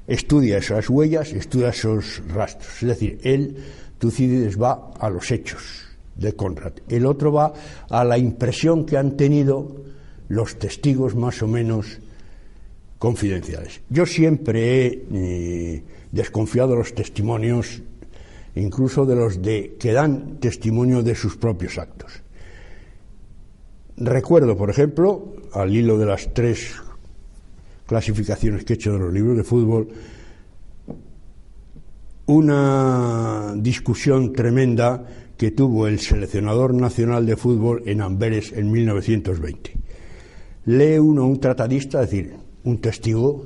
Estudia 0.08 0.58
esas 0.58 0.90
huellas, 0.90 1.32
estudia 1.32 1.68
esos 1.68 2.20
rastros. 2.26 2.82
Es 2.82 2.88
decir, 2.88 3.20
él, 3.22 3.56
Tucídides, 4.00 4.60
va 4.60 4.90
a 4.98 5.08
los 5.08 5.30
hechos 5.30 5.85
de 6.16 6.34
Conrad. 6.34 6.72
El 6.88 7.06
otro 7.06 7.32
va 7.32 7.52
a 7.88 8.04
la 8.04 8.18
impresión 8.18 8.84
que 8.84 8.96
han 8.96 9.16
tenido 9.16 9.84
los 10.28 10.58
testigos 10.58 11.14
más 11.14 11.42
o 11.42 11.46
menos 11.46 11.98
confidenciales. 12.98 13.80
Yo 13.90 14.06
siempre 14.06 14.86
he 14.86 15.04
eh, 15.12 15.82
desconfiado 16.12 16.70
de 16.70 16.76
los 16.76 16.94
testimonios, 16.94 17.82
incluso 18.54 19.04
de 19.04 19.16
los 19.16 19.42
de 19.42 19.76
que 19.78 19.92
dan 19.92 20.38
testimonio 20.40 21.02
de 21.02 21.14
sus 21.14 21.36
propios 21.36 21.78
actos. 21.78 22.22
Recuerdo, 23.98 24.56
por 24.56 24.70
ejemplo, 24.70 25.36
al 25.52 25.74
hilo 25.74 25.98
de 25.98 26.06
las 26.06 26.32
tres 26.34 26.74
clasificaciones 27.86 28.64
que 28.64 28.72
he 28.72 28.76
hecho 28.76 28.92
de 28.92 28.98
los 28.98 29.12
libros 29.12 29.36
de 29.36 29.44
fútbol, 29.44 29.88
una 32.26 33.54
discusión 33.56 34.32
tremenda 34.32 35.06
que 35.36 35.50
tuvo 35.50 35.86
el 35.86 36.00
seleccionador 36.00 36.74
nacional 36.74 37.26
de 37.26 37.36
fútbol 37.36 37.82
en 37.86 38.00
Amberes 38.00 38.52
en 38.52 38.70
1920. 38.70 39.72
Lee 40.66 40.98
uno 40.98 41.26
un 41.26 41.38
tratadista, 41.40 42.02
es 42.02 42.10
decir, 42.10 42.32
un 42.64 42.78
testigo, 42.78 43.44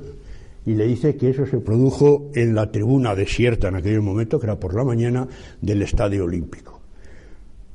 y 0.65 0.75
le 0.75 0.87
dice 0.87 1.15
que 1.15 1.29
eso 1.29 1.45
se 1.45 1.57
produjo 1.57 2.29
en 2.33 2.55
la 2.55 2.71
tribuna 2.71 3.15
desierta 3.15 3.67
en 3.67 3.75
aquel 3.75 4.01
momento, 4.01 4.39
que 4.39 4.45
era 4.45 4.59
por 4.59 4.75
la 4.75 4.83
mañana, 4.83 5.27
del 5.59 5.81
Estadio 5.81 6.25
Olímpico. 6.25 6.79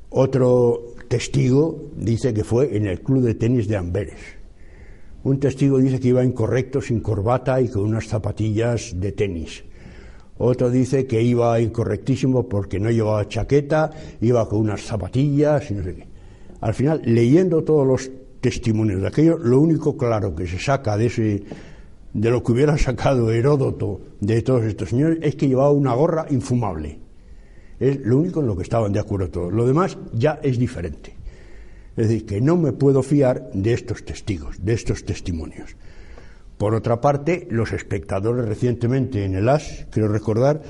Otro 0.09 0.95
testigo 1.07 1.91
dice 1.95 2.33
que 2.33 2.43
fue 2.43 2.75
en 2.75 2.87
el 2.87 3.01
club 3.01 3.23
de 3.23 3.35
tenis 3.35 3.67
de 3.67 3.77
Amberes. 3.77 4.19
Un 5.23 5.39
testigo 5.39 5.79
dice 5.79 5.99
que 5.99 6.09
iba 6.09 6.23
incorrecto, 6.23 6.81
sin 6.81 7.01
corbata 7.01 7.59
y 7.59 7.67
con 7.67 7.83
unas 7.83 8.07
zapatillas 8.07 8.99
de 8.99 9.11
tenis. 9.11 9.63
Otro 10.39 10.69
dice 10.69 11.07
que 11.07 11.21
iba 11.21 11.59
incorrectísimo 11.59 12.47
porque 12.47 12.79
no 12.79 12.91
llevaba 12.91 13.27
chaqueta, 13.27 13.91
iba 14.21 14.47
con 14.47 14.59
unas 14.59 14.81
zapatillas 14.81 15.69
y 15.71 15.73
no 15.73 15.83
sé 15.83 15.95
qué. 15.95 16.07
Al 16.61 16.73
final, 16.73 17.01
leyendo 17.05 17.63
todos 17.63 17.85
los 17.85 18.11
testimonios 18.41 19.01
de 19.01 19.07
aquello, 19.07 19.37
lo 19.37 19.59
único 19.59 19.97
claro 19.97 20.35
que 20.35 20.47
se 20.47 20.59
saca 20.59 20.97
de 20.97 21.05
ese 21.07 21.43
de 22.13 22.31
lo 22.31 22.43
que 22.43 22.51
hubiera 22.51 22.77
sacado 22.77 23.31
Heródoto 23.31 24.01
de 24.19 24.41
todos 24.41 24.63
estos 24.63 24.89
señores 24.89 25.19
es 25.21 25.35
que 25.35 25.47
llevaba 25.47 25.71
una 25.71 25.93
gorra 25.93 26.25
infumable. 26.29 26.99
Es 27.79 27.99
lo 27.99 28.17
único 28.17 28.39
en 28.39 28.47
lo 28.47 28.55
que 28.55 28.63
estaban 28.63 28.91
de 28.91 28.99
acuerdo 28.99 29.29
todos. 29.29 29.53
Lo 29.53 29.67
demás 29.67 29.97
ya 30.13 30.39
es 30.41 30.57
diferente. 30.57 31.15
Es 31.95 32.09
decir, 32.09 32.25
que 32.25 32.41
no 32.41 32.57
me 32.57 32.73
puedo 32.73 33.03
fiar 33.03 33.49
de 33.53 33.73
estos 33.73 34.03
testigos, 34.03 34.63
de 34.63 34.73
estos 34.73 35.03
testimonios. 35.03 35.75
Por 36.57 36.73
otra 36.73 37.01
parte, 37.01 37.47
los 37.51 37.71
espectadores 37.71 38.45
recientemente 38.45 39.25
en 39.25 39.35
el 39.35 39.47
AS, 39.49 39.85
quiero 39.91 40.07
recordar 40.07 40.63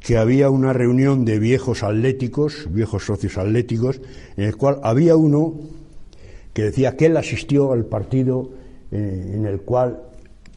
que 0.00 0.16
había 0.16 0.50
una 0.50 0.72
reunión 0.72 1.24
de 1.24 1.38
viejos 1.38 1.82
atléticos, 1.82 2.68
viejos 2.70 3.06
socios 3.06 3.38
atléticos, 3.38 4.00
en 4.36 4.44
el 4.44 4.56
cual 4.56 4.80
había 4.82 5.16
uno 5.16 5.54
que 6.52 6.64
decía 6.64 6.96
que 6.96 7.06
él 7.06 7.16
asistió 7.16 7.72
al 7.72 7.86
partido 7.86 8.50
eh, 8.90 9.32
en 9.34 9.46
el 9.46 9.60
cual 9.62 10.00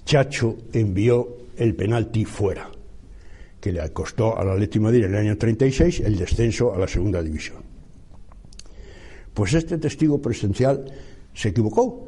Chacho 0.06 0.56
envió 0.74 1.38
el 1.58 1.76
penalti 1.76 2.24
fuera 2.24 2.70
que 3.60 3.72
le 3.72 3.90
costó 3.92 4.38
al 4.38 4.50
Atlético 4.50 4.84
Madrid 4.84 5.06
en 5.06 5.16
el 5.16 5.20
año 5.20 5.38
36 5.38 6.02
el 6.02 6.18
descenso 6.18 6.74
a 6.74 6.78
la 6.78 6.88
segunda 6.88 7.22
división. 7.22 7.58
Pues 9.34 9.54
este 9.54 9.78
testigo 9.78 10.22
presencial 10.22 10.86
se 11.34 11.50
equivocó. 11.50 12.07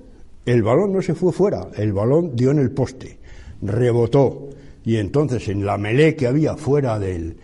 El 0.49 0.63
balón 0.63 0.93
no 0.93 1.01
se 1.03 1.13
fue 1.13 1.31
fuera, 1.31 1.67
el 1.77 1.93
balón 1.93 2.35
dio 2.35 2.49
en 2.49 2.57
el 2.57 2.71
poste, 2.71 3.19
rebotó 3.61 4.49
y 4.83 4.95
entonces 4.95 5.47
en 5.47 5.63
la 5.63 5.77
melé 5.77 6.15
que 6.15 6.25
había 6.25 6.57
fuera 6.57 6.97
del, 6.97 7.37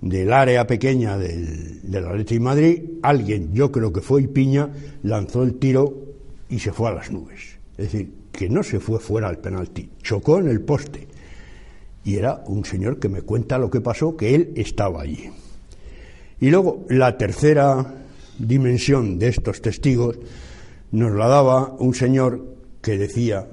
del 0.00 0.32
área 0.32 0.66
pequeña 0.66 1.18
del, 1.18 1.82
del 1.82 2.06
Atlético 2.06 2.44
Madrid, 2.44 2.84
alguien, 3.02 3.52
yo 3.52 3.70
creo 3.70 3.92
que 3.92 4.00
fue 4.00 4.26
Piña, 4.28 4.70
lanzó 5.02 5.42
el 5.42 5.58
tiro 5.58 5.92
y 6.48 6.58
se 6.58 6.72
fue 6.72 6.88
a 6.88 6.94
las 6.94 7.10
nubes. 7.10 7.58
Es 7.76 7.92
decir, 7.92 8.14
que 8.32 8.48
no 8.48 8.62
se 8.62 8.80
fue 8.80 8.98
fuera 8.98 9.28
al 9.28 9.40
penalti, 9.40 9.90
chocó 10.02 10.38
en 10.38 10.48
el 10.48 10.62
poste 10.62 11.06
y 12.02 12.16
era 12.16 12.44
un 12.46 12.64
señor 12.64 12.98
que 12.98 13.10
me 13.10 13.20
cuenta 13.20 13.58
lo 13.58 13.68
que 13.68 13.82
pasó, 13.82 14.16
que 14.16 14.34
él 14.34 14.52
estaba 14.56 15.02
allí. 15.02 15.28
Y 16.40 16.48
luego 16.48 16.86
la 16.88 17.18
tercera 17.18 17.94
dimensión 18.38 19.18
de 19.18 19.28
estos 19.28 19.60
testigos 19.60 20.18
nos 20.90 21.14
la 21.14 21.28
daba 21.28 21.74
un 21.78 21.94
señor 21.94 22.56
que 22.80 22.98
decía 22.98 23.46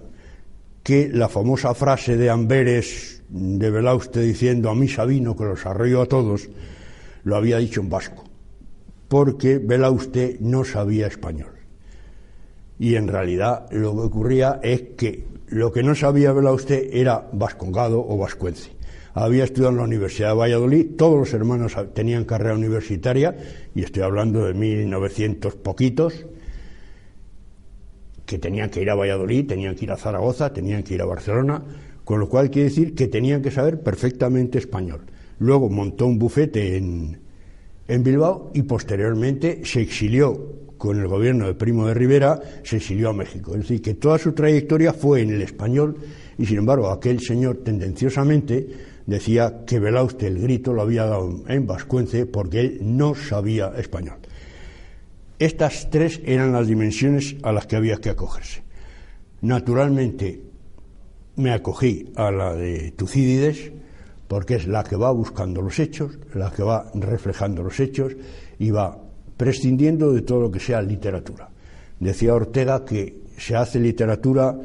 que 0.84 1.10
la 1.10 1.30
famosa 1.30 1.74
frase 1.74 2.16
de 2.16 2.30
Amberes 2.30 3.24
de 3.30 3.72
Belauste 3.72 4.22
diciendo 4.22 4.70
a 4.70 4.76
mí 4.76 4.88
Sabino 4.88 5.36
que 5.36 5.46
los 5.46 5.66
arroyo 5.66 6.02
a 6.02 6.06
todos, 6.06 6.50
lo 7.24 7.36
había 7.36 7.58
dicho 7.58 7.82
en 7.82 7.90
vasco, 7.90 8.24
porque 9.08 9.58
Belauste 9.58 10.38
no 10.42 10.64
sabía 10.64 11.08
español. 11.08 11.52
Y 12.78 12.96
en 12.96 13.08
realidad 13.08 13.68
lo 13.72 13.94
que 13.94 14.02
ocurría 14.02 14.60
es 14.62 14.82
que 14.96 15.26
lo 15.48 15.72
que 15.72 15.84
no 15.84 15.96
sabía 15.96 16.34
Belauste 16.34 17.00
era 17.00 17.28
vascongado 17.32 18.06
o 18.08 18.18
vascuence. 18.18 18.72
Había 19.14 19.46
estudiado 19.46 19.72
en 19.72 19.78
la 19.78 19.84
Universidad 19.84 20.30
de 20.30 20.36
Valladolid, 20.36 20.88
todos 20.98 21.18
los 21.18 21.34
hermanos 21.34 21.76
tenían 21.94 22.26
carrera 22.26 22.54
universitaria, 22.54 23.36
y 23.74 23.84
estoy 23.84 24.04
hablando 24.04 24.46
de 24.46 24.54
1900 24.54 25.56
poquitos, 25.56 26.26
que 28.26 28.40
tenían 28.40 28.70
que 28.70 28.82
ir 28.82 28.90
a 28.90 28.96
Valladolid, 28.96 29.48
tenían 29.48 29.76
que 29.76 29.86
ir 29.86 29.92
a 29.92 29.98
Zaragoza, 29.98 30.52
tenían 30.52 30.84
que 30.84 30.96
ir 30.96 31.02
a 31.02 31.06
Barcelona, 31.06 31.64
con 32.04 32.20
lo 32.20 32.30
cual 32.30 32.50
quiere 32.50 32.70
decir 32.70 32.96
que 32.96 33.08
tenían 33.08 33.42
que 33.42 33.52
saber 33.52 33.82
perfectamente 33.82 34.58
español. 34.58 35.02
Luego 35.40 35.70
montó 35.70 36.08
un 36.08 36.18
bufete 36.18 36.78
en, 36.78 37.20
en 37.88 38.04
Bilbao 38.04 38.52
y 38.54 38.64
posteriormente 38.64 39.62
se 39.64 39.82
exilió 39.82 40.66
con 40.78 41.00
el 41.00 41.08
gobierno 41.08 41.48
de 41.48 41.54
Primo 41.54 41.88
de 41.88 41.94
Rivera, 41.94 42.40
se 42.64 42.78
exilió 42.78 43.10
a 43.10 43.14
México. 43.14 43.54
Es 43.54 43.62
decir, 43.62 43.82
que 43.82 43.94
toda 43.96 44.18
su 44.18 44.34
trayectoria 44.34 44.94
fue 44.94 45.22
en 45.22 45.32
el 45.32 45.42
español 45.42 45.98
y 46.38 46.46
sin 46.46 46.58
embargo 46.58 46.90
aquel 46.90 47.20
señor 47.20 47.58
tendenciosamente 47.64 48.68
decía 49.06 49.64
que 49.66 49.80
Belauste 49.80 50.28
el 50.28 50.40
grito 50.40 50.74
lo 50.74 50.82
había 50.82 51.06
dado 51.06 51.44
en 51.48 51.68
vascuence 51.68 52.26
porque 52.26 52.60
él 52.60 52.80
no 52.82 53.16
sabía 53.16 53.74
español. 53.78 54.18
Estas 55.40 55.90
tres 55.90 56.22
eran 56.26 56.54
las 56.54 56.68
dimensiones 56.68 57.36
a 57.44 57.52
las 57.52 57.68
que 57.68 57.76
había 57.76 57.98
que 57.98 58.10
acogerse. 58.10 58.64
Naturalmente 59.42 60.42
me 61.36 61.52
acogí 61.52 62.12
a 62.16 62.32
la 62.32 62.54
de 62.54 62.92
Tucídides, 62.92 63.72
porque 64.28 64.56
es 64.56 64.68
la 64.68 64.84
que 64.84 64.96
va 64.96 65.12
buscando 65.12 65.62
los 65.62 65.78
hechos, 65.80 66.18
la 66.34 66.52
que 66.52 66.64
va 66.64 66.90
reflejando 66.96 67.64
los 67.64 67.80
hechos 67.80 68.16
y 68.58 68.72
va 68.72 68.98
prescindiendo 69.38 70.14
de 70.14 70.22
todo 70.22 70.42
lo 70.42 70.52
que 70.52 70.60
sea 70.60 70.82
literatura. 70.82 71.50
Decía 72.00 72.34
Ortega 72.34 72.86
que 72.86 73.22
se 73.38 73.56
hace 73.56 73.80
literatura, 73.80 74.58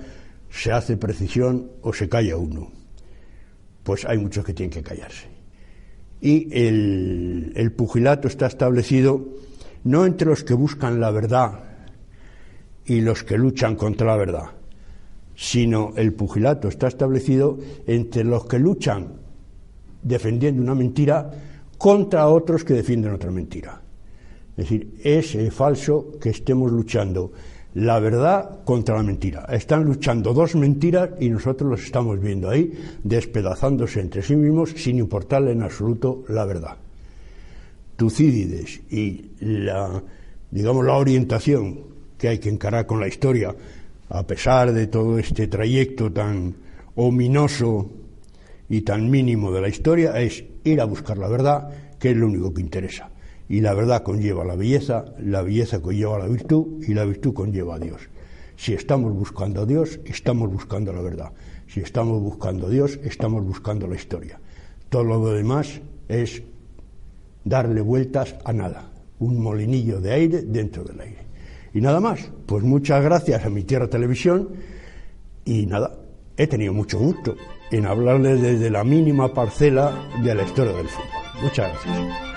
se 0.48 0.72
hace 0.72 0.96
precisión 0.96 1.70
o 1.82 1.92
se 1.92 2.08
calla 2.08 2.36
uno. 2.36 2.70
Pues 3.82 4.04
hay 4.04 4.18
muchos 4.18 4.44
que 4.44 4.54
tienen 4.54 4.70
que 4.70 4.82
callarse. 4.82 5.26
Y 6.20 6.48
el, 6.52 7.72
pugilato 7.76 8.28
está 8.28 8.46
establecido 8.46 9.26
no 9.84 10.06
entre 10.06 10.28
los 10.28 10.44
que 10.44 10.54
buscan 10.54 11.00
la 11.00 11.10
verdad 11.10 11.60
y 12.84 13.00
los 13.00 13.22
que 13.22 13.38
luchan 13.38 13.76
contra 13.76 14.08
la 14.08 14.16
verdad, 14.16 14.44
sino 15.34 15.92
el 15.96 16.12
pugilato 16.12 16.68
está 16.68 16.88
establecido 16.88 17.58
entre 17.86 18.24
los 18.24 18.46
que 18.46 18.58
luchan 18.58 19.14
defendiendo 20.02 20.62
una 20.62 20.74
mentira 20.74 21.30
contra 21.78 22.28
otros 22.28 22.64
que 22.64 22.74
defienden 22.74 23.12
otra 23.12 23.30
mentira. 23.30 23.80
Es 24.56 24.68
decir, 24.68 24.94
es 25.02 25.54
falso 25.54 26.12
que 26.20 26.30
estemos 26.30 26.70
luchando 26.70 27.32
la 27.74 28.00
verdad 28.00 28.64
contra 28.64 28.96
la 28.96 29.02
mentira. 29.02 29.46
Están 29.50 29.84
luchando 29.84 30.34
dos 30.34 30.54
mentiras 30.56 31.10
y 31.20 31.30
nosotros 31.30 31.70
los 31.70 31.82
estamos 31.82 32.20
viendo 32.20 32.50
ahí 32.50 32.72
despedazándose 33.02 34.00
entre 34.00 34.22
sí 34.22 34.36
mismos 34.36 34.70
sin 34.76 34.98
importarle 34.98 35.52
en 35.52 35.62
absoluto 35.62 36.24
la 36.28 36.44
verdad. 36.44 36.76
Tucídides 38.01 38.80
y 38.88 39.32
la, 39.40 40.03
digamos, 40.51 40.86
la 40.86 40.94
orientación 40.94 41.80
que 42.16 42.28
hay 42.28 42.38
que 42.38 42.48
encarar 42.48 42.86
con 42.86 42.98
la 42.98 43.07
historia, 43.07 43.55
a 44.09 44.26
pesar 44.26 44.72
de 44.72 44.86
todo 44.86 45.18
este 45.18 45.48
trayecto 45.48 46.11
tan 46.11 46.55
ominoso 46.94 47.90
y 48.70 48.80
tan 48.80 49.11
mínimo 49.11 49.53
de 49.53 49.61
la 49.61 49.68
historia, 49.68 50.18
es 50.18 50.42
ir 50.64 50.80
a 50.80 50.86
buscar 50.86 51.18
la 51.18 51.28
verdad, 51.28 51.68
que 51.98 52.12
es 52.12 52.16
lo 52.16 52.28
único 52.28 52.55
que 52.55 52.62
interesa. 52.62 53.11
Y 53.51 53.61
la 53.61 53.74
verdad 53.74 54.03
conlleva 54.03 54.46
la 54.46 54.57
belleza, 54.57 55.05
la 55.18 55.42
belleza 55.42 55.82
conlleva 55.82 56.20
la 56.20 56.26
virtud 56.26 56.82
y 56.88 56.94
la 56.94 57.05
virtud 57.05 57.34
conlleva 57.34 57.74
a 57.74 57.78
Dios. 57.78 58.01
Si 58.57 58.72
estamos 58.72 59.12
buscando 59.12 59.61
a 59.61 59.66
Dios, 59.66 60.01
estamos 60.07 60.51
buscando 60.51 60.90
la 60.94 61.03
verdad. 61.03 61.32
Si 61.66 61.80
estamos 61.80 62.18
buscando 62.22 62.68
a 62.68 62.70
Dios, 62.70 62.98
estamos 63.05 63.44
buscando 63.44 63.86
la 63.86 63.96
historia. 63.96 64.40
Todo 64.88 65.05
lo 65.05 65.34
demás 65.34 65.82
es 66.09 66.42
darle 67.45 67.80
vueltas 67.80 68.36
a 68.45 68.53
nada, 68.53 68.91
un 69.18 69.41
molinillo 69.41 70.01
de 70.01 70.12
aire 70.12 70.43
dentro 70.43 70.84
del 70.84 71.01
aire. 71.01 71.26
Y 71.72 71.80
nada 71.80 72.01
más, 72.01 72.30
pues 72.47 72.64
muchas 72.64 73.03
gracias 73.03 73.45
a 73.45 73.51
mi 73.51 73.62
tierra 73.62 73.88
televisión 73.88 74.51
y 75.45 75.66
nada, 75.66 75.99
he 76.36 76.47
tenido 76.47 76.72
mucho 76.72 76.99
gusto 76.99 77.36
en 77.70 77.86
hablarles 77.86 78.41
desde 78.41 78.70
la 78.70 78.84
mínima 78.84 79.32
parcela 79.32 80.09
de 80.22 80.34
la 80.34 80.43
historia 80.43 80.72
del 80.72 80.88
fútbol. 80.88 81.43
Muchas 81.43 81.72
gracias. 81.72 82.29